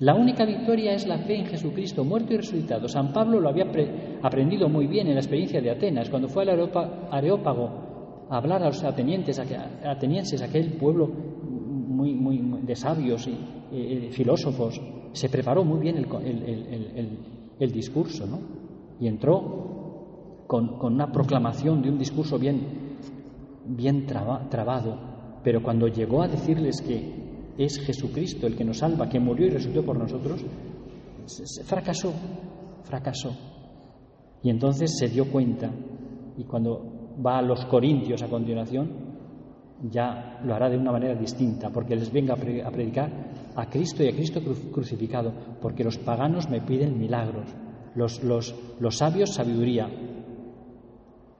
La 0.00 0.14
única 0.14 0.44
victoria 0.44 0.92
es 0.92 1.08
la 1.08 1.18
fe 1.18 1.40
en 1.40 1.46
Jesucristo, 1.46 2.04
muerto 2.04 2.32
y 2.32 2.36
resucitado. 2.36 2.86
San 2.86 3.12
Pablo 3.12 3.40
lo 3.40 3.48
había 3.48 3.66
aprendido 4.22 4.68
muy 4.68 4.86
bien 4.86 5.08
en 5.08 5.14
la 5.14 5.20
experiencia 5.20 5.60
de 5.60 5.70
Atenas, 5.70 6.08
cuando 6.08 6.28
fue 6.28 6.44
al 6.44 6.70
Areópago 7.10 8.26
a 8.30 8.36
hablar 8.36 8.62
a 8.62 8.66
los 8.66 8.84
atenienses, 8.84 9.40
atenienses 9.84 10.40
aquel 10.40 10.74
pueblo 10.74 11.08
muy, 11.08 12.14
muy, 12.14 12.38
de 12.62 12.76
sabios 12.76 13.26
y 13.26 14.08
filósofos. 14.12 14.80
Se 15.12 15.28
preparó 15.28 15.64
muy 15.64 15.80
bien 15.80 15.96
el, 17.58 17.72
discurso, 17.72 18.24
¿no? 18.24 18.38
Y 19.00 19.08
entró 19.08 20.44
con, 20.46 20.80
una 20.80 21.10
proclamación 21.10 21.82
de 21.82 21.90
un 21.90 21.98
discurso 21.98 22.38
bien, 22.38 22.60
bien 23.66 24.06
trabado. 24.06 24.96
Pero 25.42 25.60
cuando 25.60 25.88
llegó 25.88 26.22
a 26.22 26.28
decirles 26.28 26.82
que 26.82 27.27
es 27.58 27.78
Jesucristo 27.80 28.46
el 28.46 28.56
que 28.56 28.64
nos 28.64 28.78
salva, 28.78 29.08
que 29.08 29.18
murió 29.18 29.46
y 29.46 29.50
resucitó 29.50 29.84
por 29.84 29.98
nosotros, 29.98 30.44
fracasó, 31.64 32.14
fracasó. 32.84 33.36
Y 34.42 34.50
entonces 34.50 34.96
se 34.96 35.08
dio 35.08 35.30
cuenta, 35.30 35.68
y 36.36 36.44
cuando 36.44 37.16
va 37.24 37.38
a 37.38 37.42
los 37.42 37.64
Corintios 37.66 38.22
a 38.22 38.28
continuación, 38.28 39.08
ya 39.90 40.40
lo 40.44 40.54
hará 40.54 40.70
de 40.70 40.78
una 40.78 40.92
manera 40.92 41.14
distinta, 41.16 41.70
porque 41.70 41.96
les 41.96 42.12
venga 42.12 42.34
a 42.34 42.70
predicar 42.70 43.32
a 43.56 43.68
Cristo 43.68 44.04
y 44.04 44.08
a 44.08 44.12
Cristo 44.12 44.40
crucificado, 44.72 45.32
porque 45.60 45.82
los 45.82 45.98
paganos 45.98 46.48
me 46.48 46.60
piden 46.60 46.96
milagros, 46.96 47.48
los, 47.96 48.22
los, 48.22 48.54
los 48.78 48.96
sabios 48.96 49.34
sabiduría. 49.34 49.88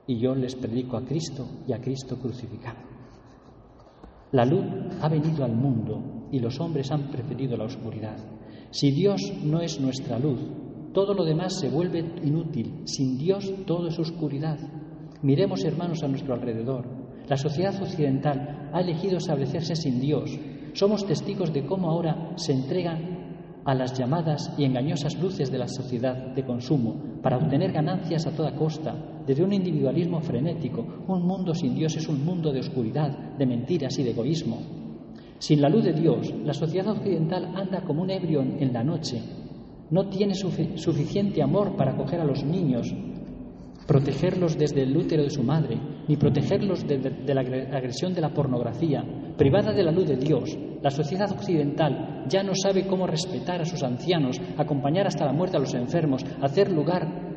Y 0.09 0.19
yo 0.19 0.35
les 0.35 0.57
predico 0.57 0.97
a 0.97 1.05
Cristo 1.05 1.47
y 1.67 1.73
a 1.73 1.81
Cristo 1.81 2.17
crucificado. 2.19 2.98
La 4.33 4.45
luz 4.45 4.67
ha 5.01 5.09
venido 5.09 5.45
al 5.45 5.55
mundo 5.55 6.29
y 6.31 6.39
los 6.39 6.61
hombres 6.61 6.91
han 6.91 7.11
preferido 7.11 7.57
la 7.57 7.65
oscuridad. 7.65 8.19
Si 8.71 8.91
Dios 8.91 9.33
no 9.43 9.61
es 9.61 9.81
nuestra 9.81 10.19
luz, 10.19 10.39
todo 10.93 11.15
lo 11.15 11.25
demás 11.25 11.59
se 11.59 11.71
vuelve 11.71 12.01
inútil. 12.23 12.83
Sin 12.85 13.17
Dios 13.17 13.51
todo 13.67 13.89
es 13.89 13.99
oscuridad. 13.99 14.59
Miremos, 15.23 15.65
hermanos, 15.65 16.03
a 16.03 16.09
nuestro 16.09 16.35
alrededor. 16.35 16.87
La 17.27 17.39
sociedad 17.39 17.75
occidental 17.81 18.71
ha 18.73 18.81
elegido 18.81 19.17
establecerse 19.17 19.75
sin 19.75 20.01
Dios. 20.01 20.39
Somos 20.75 21.07
testigos 21.07 21.53
de 21.53 21.65
cómo 21.65 21.91
ahora 21.91 22.35
se 22.37 22.53
entregan 22.53 23.18
a 23.69 23.75
las 23.75 23.93
llamadas 23.93 24.55
y 24.57 24.65
engañosas 24.65 25.21
luces 25.21 25.53
de 25.53 25.59
la 25.59 25.69
sociedad 25.69 26.17
de 26.35 26.43
consumo 26.43 26.97
para 27.21 27.37
obtener 27.37 27.71
ganancias 27.71 28.27
a 28.27 28.31
toda 28.31 28.55
costa, 28.55 28.95
desde 29.27 29.45
un 29.45 29.53
individualismo 29.53 30.23
frenético. 30.23 30.87
Un 31.07 31.27
mundo 31.27 31.53
sin 31.55 31.75
Dios 31.75 31.95
es 31.95 32.09
un 32.09 32.25
mundo 32.25 32.51
de 32.51 32.61
oscuridad, 32.61 33.11
de 33.37 33.45
mentiras 33.45 33.99
y 33.99 34.05
de 34.05 34.13
egoísmo. 34.13 34.63
Sin 35.39 35.61
la 35.61 35.69
luz 35.69 35.85
de 35.85 35.93
Dios, 35.93 36.33
la 36.47 36.55
sociedad 36.55 36.89
occidental 36.89 37.55
anda 37.55 37.83
como 37.83 38.01
un 38.01 38.11
ebrio 38.11 38.41
en 38.41 38.73
la 38.73 38.83
noche. 38.83 39.21
No 39.91 40.09
tiene 40.09 40.35
suficiente 40.35 41.43
amor 41.43 41.77
para 41.77 41.93
acoger 41.93 42.23
a 42.23 42.25
los 42.25 42.43
niños, 42.45 42.91
protegerlos 43.87 44.57
desde 44.57 44.85
el 44.85 44.97
útero 44.97 45.25
de 45.25 45.31
su 45.31 45.43
madre, 45.43 45.79
ni 46.09 46.17
protegerlos 46.17 46.87
de, 46.87 47.35
la 47.35 47.43
agresión 47.43 48.15
de 48.15 48.23
la 48.23 48.31
pornografía. 48.31 49.05
Privada 49.37 49.73
de 49.73 49.85
la 49.85 49.93
luz 49.93 50.09
de 50.09 50.17
Dios, 50.17 50.57
la 50.83 50.91
sociedad 50.91 51.31
occidental 51.31 52.25
ya 52.29 52.43
no 52.43 52.53
sabe 52.55 52.87
cómo 52.87 53.07
respetar 53.07 53.61
a 53.61 53.67
sus 53.67 53.83
ancianos, 53.83 54.41
acompañar 54.57 55.07
hasta 55.07 55.27
la 55.27 55.33
muerte 55.33 55.59
a 55.59 55.61
los 55.61 55.75
enfermos, 55.75 56.25
hacer 56.41 56.73
lugar 56.73 57.29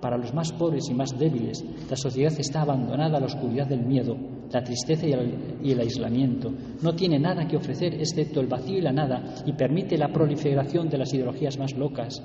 para 0.00 0.16
los 0.16 0.32
más 0.34 0.52
pobres 0.52 0.88
y 0.90 0.94
más 0.94 1.18
débiles. 1.18 1.64
La 1.88 1.96
sociedad 1.96 2.32
está 2.38 2.62
abandonada 2.62 3.16
a 3.16 3.20
la 3.20 3.26
oscuridad 3.26 3.66
del 3.66 3.84
miedo, 3.84 4.16
la 4.52 4.62
tristeza 4.62 5.06
y 5.06 5.70
el, 5.70 5.80
aislamiento. 5.80 6.52
No 6.82 6.94
tiene 6.94 7.18
nada 7.18 7.46
que 7.46 7.56
ofrecer 7.56 7.94
excepto 7.94 8.40
el 8.40 8.46
vacío 8.46 8.78
y 8.78 8.82
la 8.82 8.92
nada 8.92 9.34
y 9.46 9.52
permite 9.52 9.96
la 9.96 10.12
proliferación 10.12 10.88
de 10.88 10.98
las 10.98 11.12
ideologías 11.14 11.58
más 11.58 11.74
locas. 11.74 12.22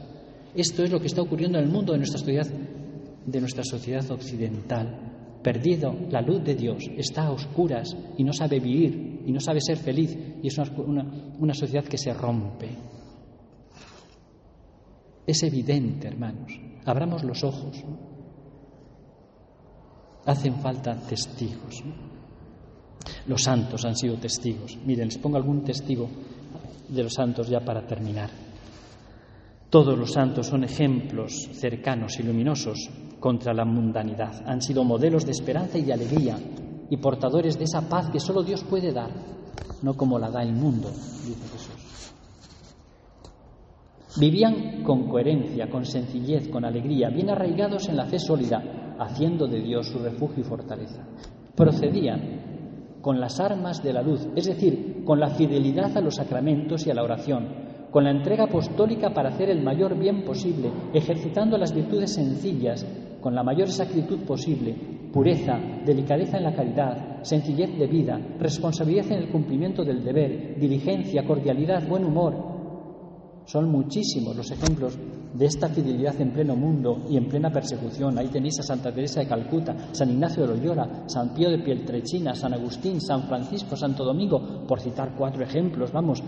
Esto 0.56 0.84
es 0.84 0.92
lo 0.92 1.00
que 1.00 1.08
está 1.08 1.22
ocurriendo 1.22 1.58
en 1.58 1.66
el 1.66 1.72
mundo 1.72 1.92
de 1.92 2.00
nuestra 2.00 2.20
sociedad, 2.20 2.48
de 3.25 3.40
nuestra 3.40 3.64
sociedad 3.64 4.10
occidental. 4.10 5.14
Perdido 5.46 5.96
la 6.10 6.22
luz 6.22 6.44
de 6.44 6.56
Dios, 6.56 6.90
está 6.98 7.28
a 7.28 7.32
oscuras 7.32 7.96
y 8.18 8.24
no 8.24 8.34
sabe 8.34 8.60
vivir 8.60 9.22
y 9.28 9.32
no 9.32 9.40
sabe 9.40 9.62
ser 9.62 9.78
feliz 9.78 10.18
y 10.42 10.48
es 10.48 10.58
una 10.58 11.54
sociedad 11.54 11.84
que 11.84 12.00
se 12.00 12.12
rompe. 12.16 12.75
Es 15.28 15.44
evidente, 15.44 16.08
hermanos. 16.08 16.52
Abramos 16.86 17.24
los 17.24 17.44
ojos. 17.44 17.78
Hacen 20.25 20.56
falta 20.56 21.00
testigos. 21.08 21.84
Los 23.28 23.44
santos 23.44 23.86
han 23.86 23.96
sido 23.96 24.18
testigos. 24.18 24.75
Miren, 24.84 25.10
les 25.10 25.20
pongo 25.20 25.38
algún 25.38 25.64
testigo 25.64 26.10
de 26.90 27.04
los 27.04 27.14
santos 27.14 27.48
ya 27.50 27.60
para 27.60 27.86
terminar. 27.86 28.32
Todos 29.70 29.96
los 29.96 30.12
santos 30.12 30.48
son 30.48 30.64
ejemplos 30.64 31.50
cercanos 31.54 32.20
y 32.20 32.24
luminosos 32.24 32.90
contra 33.25 33.55
la 33.55 33.65
mundanidad. 33.65 34.44
Han 34.46 34.62
sido 34.62 34.84
modelos 34.84 35.25
de 35.25 35.32
esperanza 35.32 35.79
y 35.79 35.82
de 35.82 35.94
alegría 35.94 36.38
y 36.91 36.98
portadores 36.98 37.58
de 37.58 37.63
esa 37.63 37.82
paz 37.89 38.12
que 38.12 38.20
solo 38.20 38.44
Dios 38.44 38.63
puede 38.63 38.91
dar, 38.94 39.10
no 39.82 39.96
como 39.96 40.20
la 40.20 40.29
da 40.29 40.44
el 40.44 40.53
mundo, 40.53 40.89
dice 40.89 41.48
Jesús. 41.51 42.13
Vivían 44.20 44.84
con 44.84 45.10
coherencia, 45.10 45.72
con 45.72 45.86
sencillez, 45.86 46.50
con 46.50 46.65
alegría, 46.65 47.10
bien 47.10 47.32
arraigados 47.32 47.89
en 47.89 47.98
la 47.98 48.05
fe 48.05 48.20
sólida, 48.20 48.96
haciendo 49.00 49.48
de 49.48 49.60
Dios 49.60 49.88
su 49.88 49.98
refugio 49.98 50.41
y 50.41 50.48
fortaleza. 50.48 51.01
Procedían 51.55 53.00
con 53.02 53.19
las 53.19 53.39
armas 53.39 53.82
de 53.82 53.91
la 53.91 54.04
luz, 54.04 54.28
es 54.36 54.45
decir, 54.45 55.04
con 55.04 55.19
la 55.19 55.32
fidelidad 55.32 55.97
a 55.97 56.02
los 56.02 56.17
sacramentos 56.17 56.86
y 56.86 56.91
a 56.91 56.93
la 56.93 57.02
oración, 57.02 57.47
con 57.89 58.04
la 58.04 58.12
entrega 58.12 58.43
apostólica 58.43 59.15
para 59.15 59.30
hacer 59.30 59.50
el 59.50 59.63
mayor 59.63 59.97
bien 59.97 60.23
posible, 60.26 60.69
ejercitando 60.93 61.58
las 61.58 61.73
virtudes 61.73 62.13
sencillas, 62.13 62.86
con 63.26 63.34
la 63.34 63.42
mayor 63.42 63.68
exactitud 63.68 64.20
posible, 64.20 64.76
pureza, 65.12 65.58
delicadeza 65.84 66.38
en 66.38 66.44
la 66.44 66.54
caridad, 66.54 67.24
sencillez 67.24 67.76
de 67.76 67.88
vida, 67.88 68.20
responsabilidad 68.38 69.14
en 69.14 69.24
el 69.24 69.32
cumplimiento 69.32 69.84
del 69.84 70.04
deber, 70.04 70.60
diligencia, 70.60 71.26
cordialidad, 71.26 71.88
buen 71.88 72.06
humor, 72.06 73.42
son 73.48 73.72
muchísimos 73.72 74.36
los 74.36 74.52
ejemplos 74.52 74.96
de 75.34 75.44
esta 75.44 75.70
fidelidad 75.70 76.22
en 76.22 76.34
pleno 76.34 76.56
mundo 76.56 77.04
y 77.10 77.18
en 77.18 77.28
plena 77.28 77.50
persecución. 77.50 78.16
Ahí 78.20 78.28
tenéis 78.28 78.60
a 78.60 78.64
Santa 78.64 78.94
Teresa 78.94 79.22
de 79.22 79.28
Calcuta, 79.28 79.76
San 79.92 80.12
Ignacio 80.12 80.46
de 80.46 80.56
Loyola, 80.56 81.06
San 81.08 81.34
Pío 81.34 81.50
de 81.50 81.64
Pieltrechina, 81.64 82.36
San 82.36 82.54
Agustín, 82.54 83.02
San 83.02 83.24
Francisco, 83.24 83.76
Santo 83.76 84.06
Domingo, 84.06 84.68
por 84.68 84.80
citar 84.80 85.16
cuatro 85.18 85.44
ejemplos, 85.44 85.92
vamos, 85.92 86.22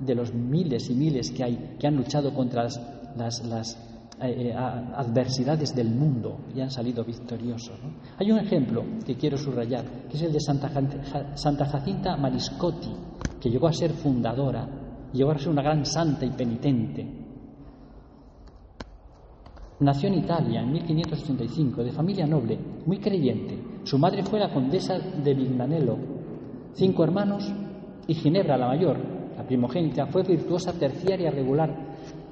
de 0.00 0.14
los 0.16 0.34
miles 0.34 0.90
y 0.90 0.94
miles 0.96 1.30
que 1.30 1.44
hay 1.44 1.76
que 1.78 1.86
han 1.86 1.94
luchado 1.94 2.34
contra 2.34 2.64
las, 2.64 3.78
eh, 4.22 4.52
adversidades 4.54 5.74
del 5.74 5.90
mundo 5.90 6.40
y 6.54 6.60
han 6.60 6.70
salido 6.70 7.04
victoriosos. 7.04 7.78
Hay 8.18 8.30
un 8.30 8.38
ejemplo 8.38 8.84
que 9.04 9.16
quiero 9.16 9.36
subrayar, 9.36 9.84
que 10.08 10.16
es 10.16 10.22
el 10.22 10.32
de 10.32 10.40
Santa, 10.40 10.70
Santa 11.34 11.66
Jacinta 11.66 12.16
Mariscotti, 12.16 12.92
que 13.40 13.50
llegó 13.50 13.68
a 13.68 13.72
ser 13.72 13.92
fundadora 13.92 14.68
llegó 15.12 15.30
a 15.30 15.38
ser 15.38 15.48
una 15.48 15.62
gran 15.62 15.84
santa 15.84 16.24
y 16.24 16.30
penitente. 16.30 17.06
Nació 19.80 20.08
en 20.08 20.14
Italia 20.16 20.60
en 20.60 20.72
1585, 20.72 21.82
de 21.82 21.92
familia 21.92 22.26
noble, 22.26 22.58
muy 22.84 22.98
creyente. 22.98 23.58
Su 23.84 23.98
madre 23.98 24.22
fue 24.22 24.38
la 24.38 24.52
condesa 24.52 24.98
de 24.98 25.34
Vignanello. 25.34 25.96
Cinco 26.74 27.02
hermanos 27.02 27.50
y 28.06 28.14
Ginebra, 28.14 28.58
la 28.58 28.68
mayor, 28.68 28.98
la 29.36 29.44
primogénita, 29.44 30.06
fue 30.06 30.22
virtuosa 30.22 30.72
terciaria 30.74 31.30
regular 31.30 31.74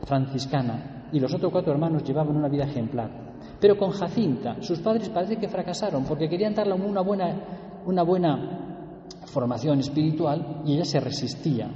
franciscana 0.05 0.98
y 1.13 1.21
los 1.21 1.35
otros 1.35 1.53
cuatro 1.53 1.73
hermanos 1.73 2.05
llevaban 2.05 2.37
una 2.37 2.49
vida 2.49 2.65
ejemplar. 2.65 3.11
Pero 3.61 3.77
con 3.77 3.91
Jacinta, 3.91 4.57
sus 4.61 4.81
padres 4.81 5.09
parece 5.09 5.37
que 5.37 5.49
fracasaron 5.49 6.05
porque 6.05 6.29
querían 6.29 6.55
darle 6.55 6.75
una 6.75 7.01
buena, 7.01 7.81
una 7.87 8.03
buena 8.03 8.69
formación 9.27 9.81
espiritual 9.81 10.63
y 10.65 10.75
ella 10.75 10.85
se 10.85 11.01
resistía. 11.01 11.71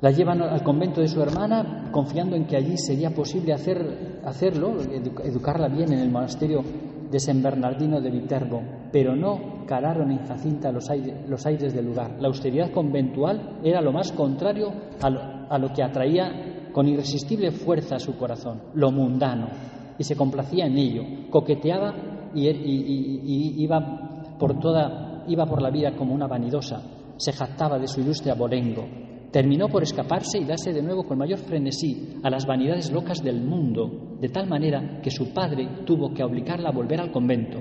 La 0.00 0.10
llevan 0.10 0.42
al 0.42 0.62
convento 0.62 1.00
de 1.00 1.08
su 1.08 1.22
hermana 1.22 1.88
confiando 1.90 2.36
en 2.36 2.46
que 2.46 2.56
allí 2.56 2.76
sería 2.76 3.10
posible 3.10 3.54
hacer, 3.54 4.20
hacerlo, 4.24 4.74
educarla 5.22 5.68
bien 5.68 5.92
en 5.92 6.00
el 6.00 6.10
monasterio 6.10 6.62
de 7.10 7.20
San 7.20 7.42
Bernardino 7.42 8.00
de 8.00 8.10
Viterbo, 8.10 8.60
pero 8.92 9.14
no 9.14 9.64
calaron 9.66 10.10
en 10.10 10.26
Jacinta 10.26 10.72
los 10.72 10.90
aires, 10.90 11.28
los 11.28 11.46
aires 11.46 11.72
del 11.72 11.86
lugar. 11.86 12.16
La 12.20 12.28
austeridad 12.28 12.70
conventual 12.70 13.60
era 13.62 13.80
lo 13.80 13.92
más 13.92 14.12
contrario 14.12 14.72
a 15.00 15.58
lo, 15.58 15.72
que 15.72 15.82
atraía 15.82 16.53
con 16.74 16.86
irresistible 16.88 17.52
fuerza 17.52 17.96
a 17.96 18.00
su 18.00 18.18
corazón, 18.18 18.60
lo 18.74 18.90
mundano, 18.90 19.48
y 19.96 20.04
se 20.04 20.16
complacía 20.16 20.66
en 20.66 20.76
ello, 20.76 21.02
coqueteaba 21.30 21.94
y, 22.34 22.48
y 22.48 23.62
iba 23.62 24.36
por 24.38 24.58
toda 24.58 25.04
iba 25.28 25.46
por 25.46 25.62
la 25.62 25.70
vida 25.70 25.96
como 25.96 26.14
una 26.14 26.26
vanidosa, 26.26 26.82
se 27.16 27.32
jactaba 27.32 27.78
de 27.78 27.86
su 27.86 28.00
ilustre 28.00 28.30
abolengo, 28.30 28.86
terminó 29.30 29.68
por 29.68 29.82
escaparse 29.82 30.38
y 30.38 30.44
darse 30.44 30.72
de 30.72 30.82
nuevo 30.82 31.04
con 31.04 31.18
mayor 31.18 31.38
frenesí 31.38 32.18
a 32.22 32.30
las 32.30 32.46
vanidades 32.46 32.90
locas 32.92 33.22
del 33.22 33.40
mundo, 33.40 34.16
de 34.20 34.28
tal 34.28 34.48
manera 34.48 35.00
que 35.02 35.10
su 35.10 35.32
padre 35.32 35.68
tuvo 35.84 36.12
que 36.12 36.22
obligarla 36.22 36.68
a 36.68 36.72
volver 36.72 37.00
al 37.00 37.10
convento. 37.10 37.60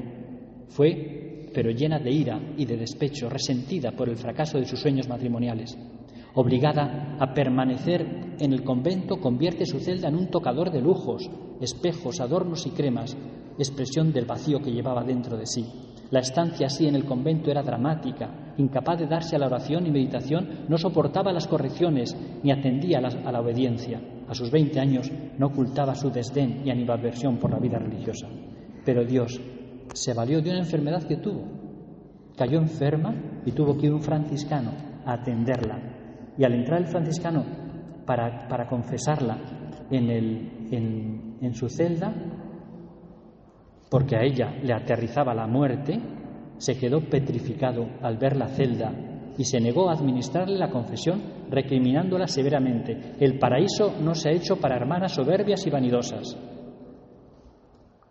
Fue, 0.67 1.49
pero 1.53 1.71
llena 1.71 1.99
de 1.99 2.11
ira 2.11 2.39
y 2.57 2.65
de 2.65 2.77
despecho, 2.77 3.29
resentida 3.29 3.91
por 3.91 4.09
el 4.09 4.17
fracaso 4.17 4.57
de 4.57 4.65
sus 4.65 4.79
sueños 4.79 5.07
matrimoniales. 5.07 5.77
Obligada 6.35 7.15
a 7.19 7.33
permanecer 7.33 8.35
en 8.39 8.53
el 8.53 8.63
convento, 8.63 9.19
convierte 9.19 9.65
su 9.65 9.79
celda 9.79 10.07
en 10.07 10.15
un 10.15 10.27
tocador 10.27 10.71
de 10.71 10.81
lujos, 10.81 11.29
espejos, 11.61 12.19
adornos 12.19 12.65
y 12.65 12.71
cremas, 12.71 13.15
expresión 13.57 14.11
del 14.11 14.25
vacío 14.25 14.59
que 14.59 14.71
llevaba 14.71 15.03
dentro 15.03 15.37
de 15.37 15.45
sí. 15.45 15.65
La 16.09 16.19
estancia 16.19 16.67
así 16.67 16.87
en 16.87 16.95
el 16.95 17.05
convento 17.05 17.49
era 17.49 17.63
dramática. 17.63 18.53
Incapaz 18.57 18.99
de 18.99 19.07
darse 19.07 19.35
a 19.35 19.39
la 19.39 19.47
oración 19.47 19.87
y 19.87 19.91
meditación, 19.91 20.65
no 20.67 20.77
soportaba 20.77 21.31
las 21.31 21.47
correcciones 21.47 22.15
ni 22.43 22.51
atendía 22.51 22.99
a 22.99 23.31
la, 23.31 23.41
obediencia. 23.41 23.99
A 24.27 24.35
sus 24.35 24.51
20 24.51 24.79
años 24.79 25.11
no 25.37 25.47
ocultaba 25.47 25.95
su 25.95 26.11
desdén 26.11 26.61
y 26.65 26.69
animadversión 26.69 27.37
por 27.37 27.51
la 27.51 27.59
vida 27.59 27.79
religiosa. 27.79 28.27
Pero 28.85 29.05
Dios 29.05 29.39
se 29.93 30.13
valió 30.13 30.41
de 30.41 30.49
una 30.51 30.59
enfermedad 30.59 31.03
que 31.03 31.17
tuvo. 31.17 31.45
Cayó 32.35 32.59
enferma 32.59 33.13
y 33.45 33.51
tuvo 33.51 33.77
que 33.77 33.87
ir 33.87 33.93
un 33.93 34.01
franciscano 34.01 34.71
a 35.05 35.13
atenderla. 35.13 35.92
Y 36.37 36.43
al 36.43 36.53
entrar 36.53 36.79
el 36.79 36.87
franciscano 36.87 37.43
para, 38.05 38.67
confesarla 38.67 39.37
en, 39.91 41.37
en 41.41 41.53
su 41.53 41.69
celda, 41.69 42.13
porque 43.89 44.15
a 44.15 44.23
ella 44.23 44.55
le 44.61 44.73
aterrizaba 44.73 45.33
la 45.33 45.45
muerte, 45.45 45.99
se 46.57 46.77
quedó 46.77 47.01
petrificado 47.01 47.85
al 48.01 48.17
ver 48.17 48.35
la 48.35 48.47
celda 48.47 48.91
y 49.37 49.43
se 49.43 49.59
negó 49.59 49.89
a 49.89 49.93
administrarle 49.93 50.57
la 50.57 50.69
confesión, 50.69 51.21
recriminándola 51.49 52.27
severamente. 52.27 53.15
El 53.19 53.39
paraíso 53.39 53.95
no 54.01 54.13
se 54.15 54.29
ha 54.29 54.33
hecho 54.33 54.57
para 54.57 54.75
hermanas 54.75 55.13
soberbias 55.13 55.65
y 55.65 55.69
vanidosas. 55.69 56.37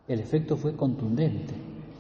El 0.07 0.21
efecto 0.21 0.57
fue 0.57 0.77
contundente. 0.77 1.55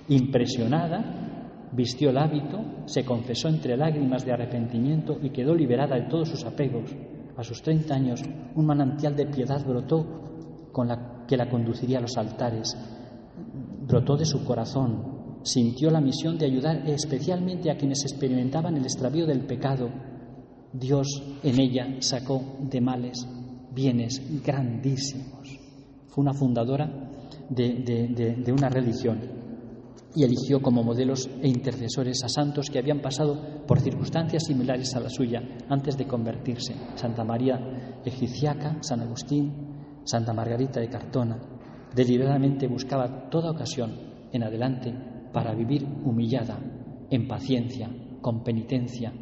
Impresionada, 0.08 1.31
vistió 1.72 2.10
el 2.10 2.18
hábito, 2.18 2.58
se 2.86 3.04
confesó 3.04 3.48
entre 3.48 3.76
lágrimas 3.76 4.24
de 4.24 4.32
arrepentimiento 4.32 5.18
y 5.22 5.30
quedó 5.30 5.54
liberada 5.54 5.96
de 5.96 6.08
todos 6.08 6.28
sus 6.28 6.44
apegos. 6.44 6.94
A 7.36 7.42
sus 7.42 7.62
30 7.62 7.94
años, 7.94 8.22
un 8.54 8.66
manantial 8.66 9.16
de 9.16 9.26
piedad 9.26 9.64
brotó 9.66 10.68
con 10.70 10.88
la 10.88 11.24
que 11.26 11.36
la 11.36 11.48
conduciría 11.48 11.98
a 11.98 12.02
los 12.02 12.16
altares. 12.16 12.76
Brotó 13.86 14.16
de 14.16 14.26
su 14.26 14.44
corazón, 14.44 15.40
sintió 15.42 15.90
la 15.90 16.00
misión 16.00 16.38
de 16.38 16.46
ayudar 16.46 16.88
especialmente 16.88 17.70
a 17.70 17.76
quienes 17.76 18.02
experimentaban 18.02 18.76
el 18.76 18.84
extravío 18.84 19.26
del 19.26 19.46
pecado. 19.46 19.88
Dios 20.72 21.22
en 21.42 21.60
ella 21.60 21.96
sacó 22.00 22.42
de 22.60 22.80
males 22.80 23.26
bienes 23.74 24.20
grandísimos. 24.44 25.58
Fue 26.06 26.22
una 26.22 26.34
fundadora 26.34 27.10
de, 27.48 28.52
una 28.52 28.68
religión 28.68 29.41
y 30.14 30.24
eligió 30.24 30.60
como 30.60 30.82
modelos 30.82 31.28
e 31.40 31.48
intercesores 31.48 32.22
a 32.24 32.28
santos 32.28 32.68
que 32.70 32.78
habían 32.78 33.00
pasado 33.00 33.64
por 33.66 33.80
circunstancias 33.80 34.44
similares 34.46 34.94
a 34.94 35.00
la 35.00 35.08
suya 35.08 35.42
antes 35.68 35.96
de 35.96 36.06
convertirse. 36.06 36.74
Santa 36.96 37.24
María 37.24 38.00
Egipciaca, 38.04 38.78
San 38.82 39.00
Agustín, 39.00 40.00
Santa 40.04 40.32
Margarita 40.32 40.80
de 40.80 40.88
Cartona. 40.88 41.38
Deliberadamente 41.94 42.66
buscaba 42.66 43.30
toda 43.30 43.50
ocasión 43.50 43.92
en 44.32 44.42
adelante 44.42 44.94
para 45.32 45.54
vivir 45.54 45.86
humillada, 46.04 46.58
en 47.10 47.26
paciencia, 47.26 47.90
con 48.20 48.42
penitencia, 48.42 49.12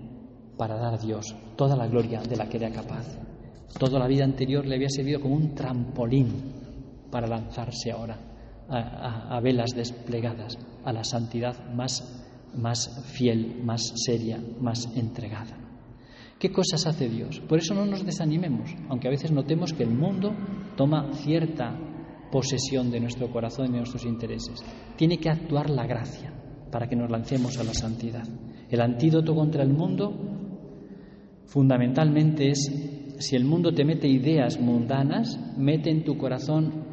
para 0.56 0.76
dar 0.76 0.94
a 0.94 0.98
Dios 0.98 1.34
toda 1.56 1.76
la 1.76 1.86
gloria 1.86 2.20
de 2.22 2.36
la 2.36 2.48
que 2.48 2.56
era 2.56 2.70
capaz. 2.70 3.06
Toda 3.78 3.98
la 3.98 4.08
vida 4.08 4.24
anterior 4.24 4.66
le 4.66 4.74
había 4.74 4.88
servido 4.88 5.20
como 5.20 5.36
un 5.36 5.54
trampolín 5.54 6.28
para 7.10 7.26
lanzarse 7.26 7.92
ahora 7.92 8.29
a, 8.70 9.40
velas 9.40 9.70
desplegadas 9.74 10.58
a 10.84 10.92
la 10.92 11.04
santidad 11.04 11.72
más, 11.74 12.24
más 12.56 13.04
fiel, 13.12 13.60
más 13.64 13.92
seria, 14.06 14.40
más 14.60 14.88
entregada. 14.96 15.56
¿Qué 16.38 16.50
cosas 16.50 16.86
hace 16.86 17.08
Dios? 17.08 17.40
Por 17.40 17.58
eso 17.58 17.74
no 17.74 17.84
nos 17.84 18.04
desanimemos, 18.04 18.74
aunque 18.88 19.08
a 19.08 19.10
veces 19.10 19.30
notemos 19.30 19.72
que 19.74 19.82
el 19.82 19.90
mundo 19.90 20.34
toma 20.76 21.12
cierta 21.12 21.78
posesión 22.32 22.90
de 22.90 23.00
nuestro 23.00 23.30
corazón 23.30 23.66
y 23.66 23.72
de 23.72 23.78
nuestros 23.78 24.06
intereses. 24.06 24.64
Tiene 24.96 25.18
que 25.18 25.28
actuar 25.28 25.68
la 25.68 25.86
gracia 25.86 26.32
para 26.70 26.88
que 26.88 26.96
nos 26.96 27.10
lancemos 27.10 27.58
a 27.58 27.64
la 27.64 27.74
santidad. 27.74 28.26
El 28.70 28.80
antídoto 28.80 29.34
contra 29.34 29.62
el 29.62 29.70
mundo 29.70 30.14
fundamentalmente 31.44 32.48
es, 32.50 32.70
si 33.18 33.36
el 33.36 33.44
mundo 33.44 33.72
te 33.72 33.84
mete 33.84 34.08
ideas 34.08 34.58
mundanas, 34.60 35.38
mete 35.58 35.90
en 35.90 36.04
tu 36.04 36.16
corazón 36.16 36.84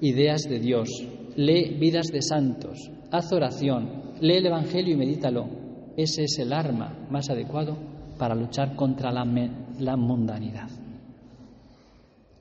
ideas 0.00 0.42
de 0.48 0.60
Dios, 0.60 0.88
lee 1.36 1.76
vidas 1.78 2.08
de 2.08 2.22
santos, 2.22 2.90
haz 3.10 3.32
oración, 3.32 4.14
lee 4.20 4.36
el 4.36 4.46
Evangelio 4.46 4.94
y 4.94 4.98
medítalo. 4.98 5.48
Ese 5.96 6.24
es 6.24 6.38
el 6.38 6.52
arma 6.52 7.06
más 7.10 7.30
adecuado 7.30 7.76
para 8.18 8.34
luchar 8.34 8.74
contra 8.74 9.12
la, 9.12 9.24
mundanidad. 9.96 10.68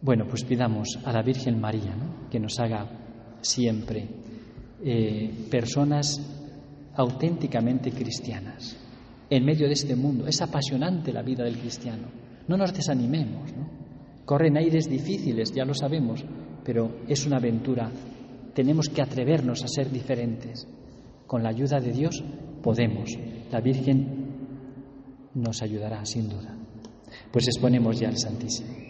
Bueno, 0.01 0.25
pues 0.27 0.43
pidamos 0.43 0.99
a 1.03 1.11
la 1.11 1.21
Virgen 1.21 1.59
María 1.59 1.95
que 2.29 2.39
nos 2.39 2.59
haga 2.59 2.87
siempre 3.41 4.07
eh, 4.83 5.47
personas 5.49 6.21
auténticamente 6.95 7.91
cristianas 7.91 8.77
en 9.29 9.45
medio 9.45 9.67
de 9.67 9.73
este 9.73 9.95
mundo. 9.95 10.27
Es 10.27 10.41
apasionante 10.41 11.11
la 11.11 11.21
vida 11.21 11.43
del 11.43 11.57
cristiano. 11.57 12.07
No 12.47 12.57
nos 12.57 12.73
desanimemos. 12.73 13.51
Corren 14.25 14.57
aires 14.57 14.89
difíciles, 14.89 15.51
ya 15.53 15.65
lo 15.65 15.73
sabemos, 15.73 16.23
pero 16.63 17.01
es 17.07 17.25
una 17.25 17.37
aventura. 17.37 17.91
Tenemos 18.55 18.87
que 18.87 19.01
atrevernos 19.01 19.63
a 19.63 19.67
ser 19.67 19.91
diferentes. 19.91 20.65
Con 21.27 21.43
la 21.43 21.49
ayuda 21.49 21.79
de 21.79 21.91
Dios 21.91 22.23
podemos. 22.63 23.11
La 23.51 23.59
Virgen 23.59 24.25
nos 25.33 25.61
ayudará, 25.61 26.05
sin 26.05 26.29
duda. 26.29 26.57
Pues 27.31 27.47
exponemos 27.47 27.99
ya 27.99 28.07
al 28.07 28.17
Santísimo. 28.17 28.84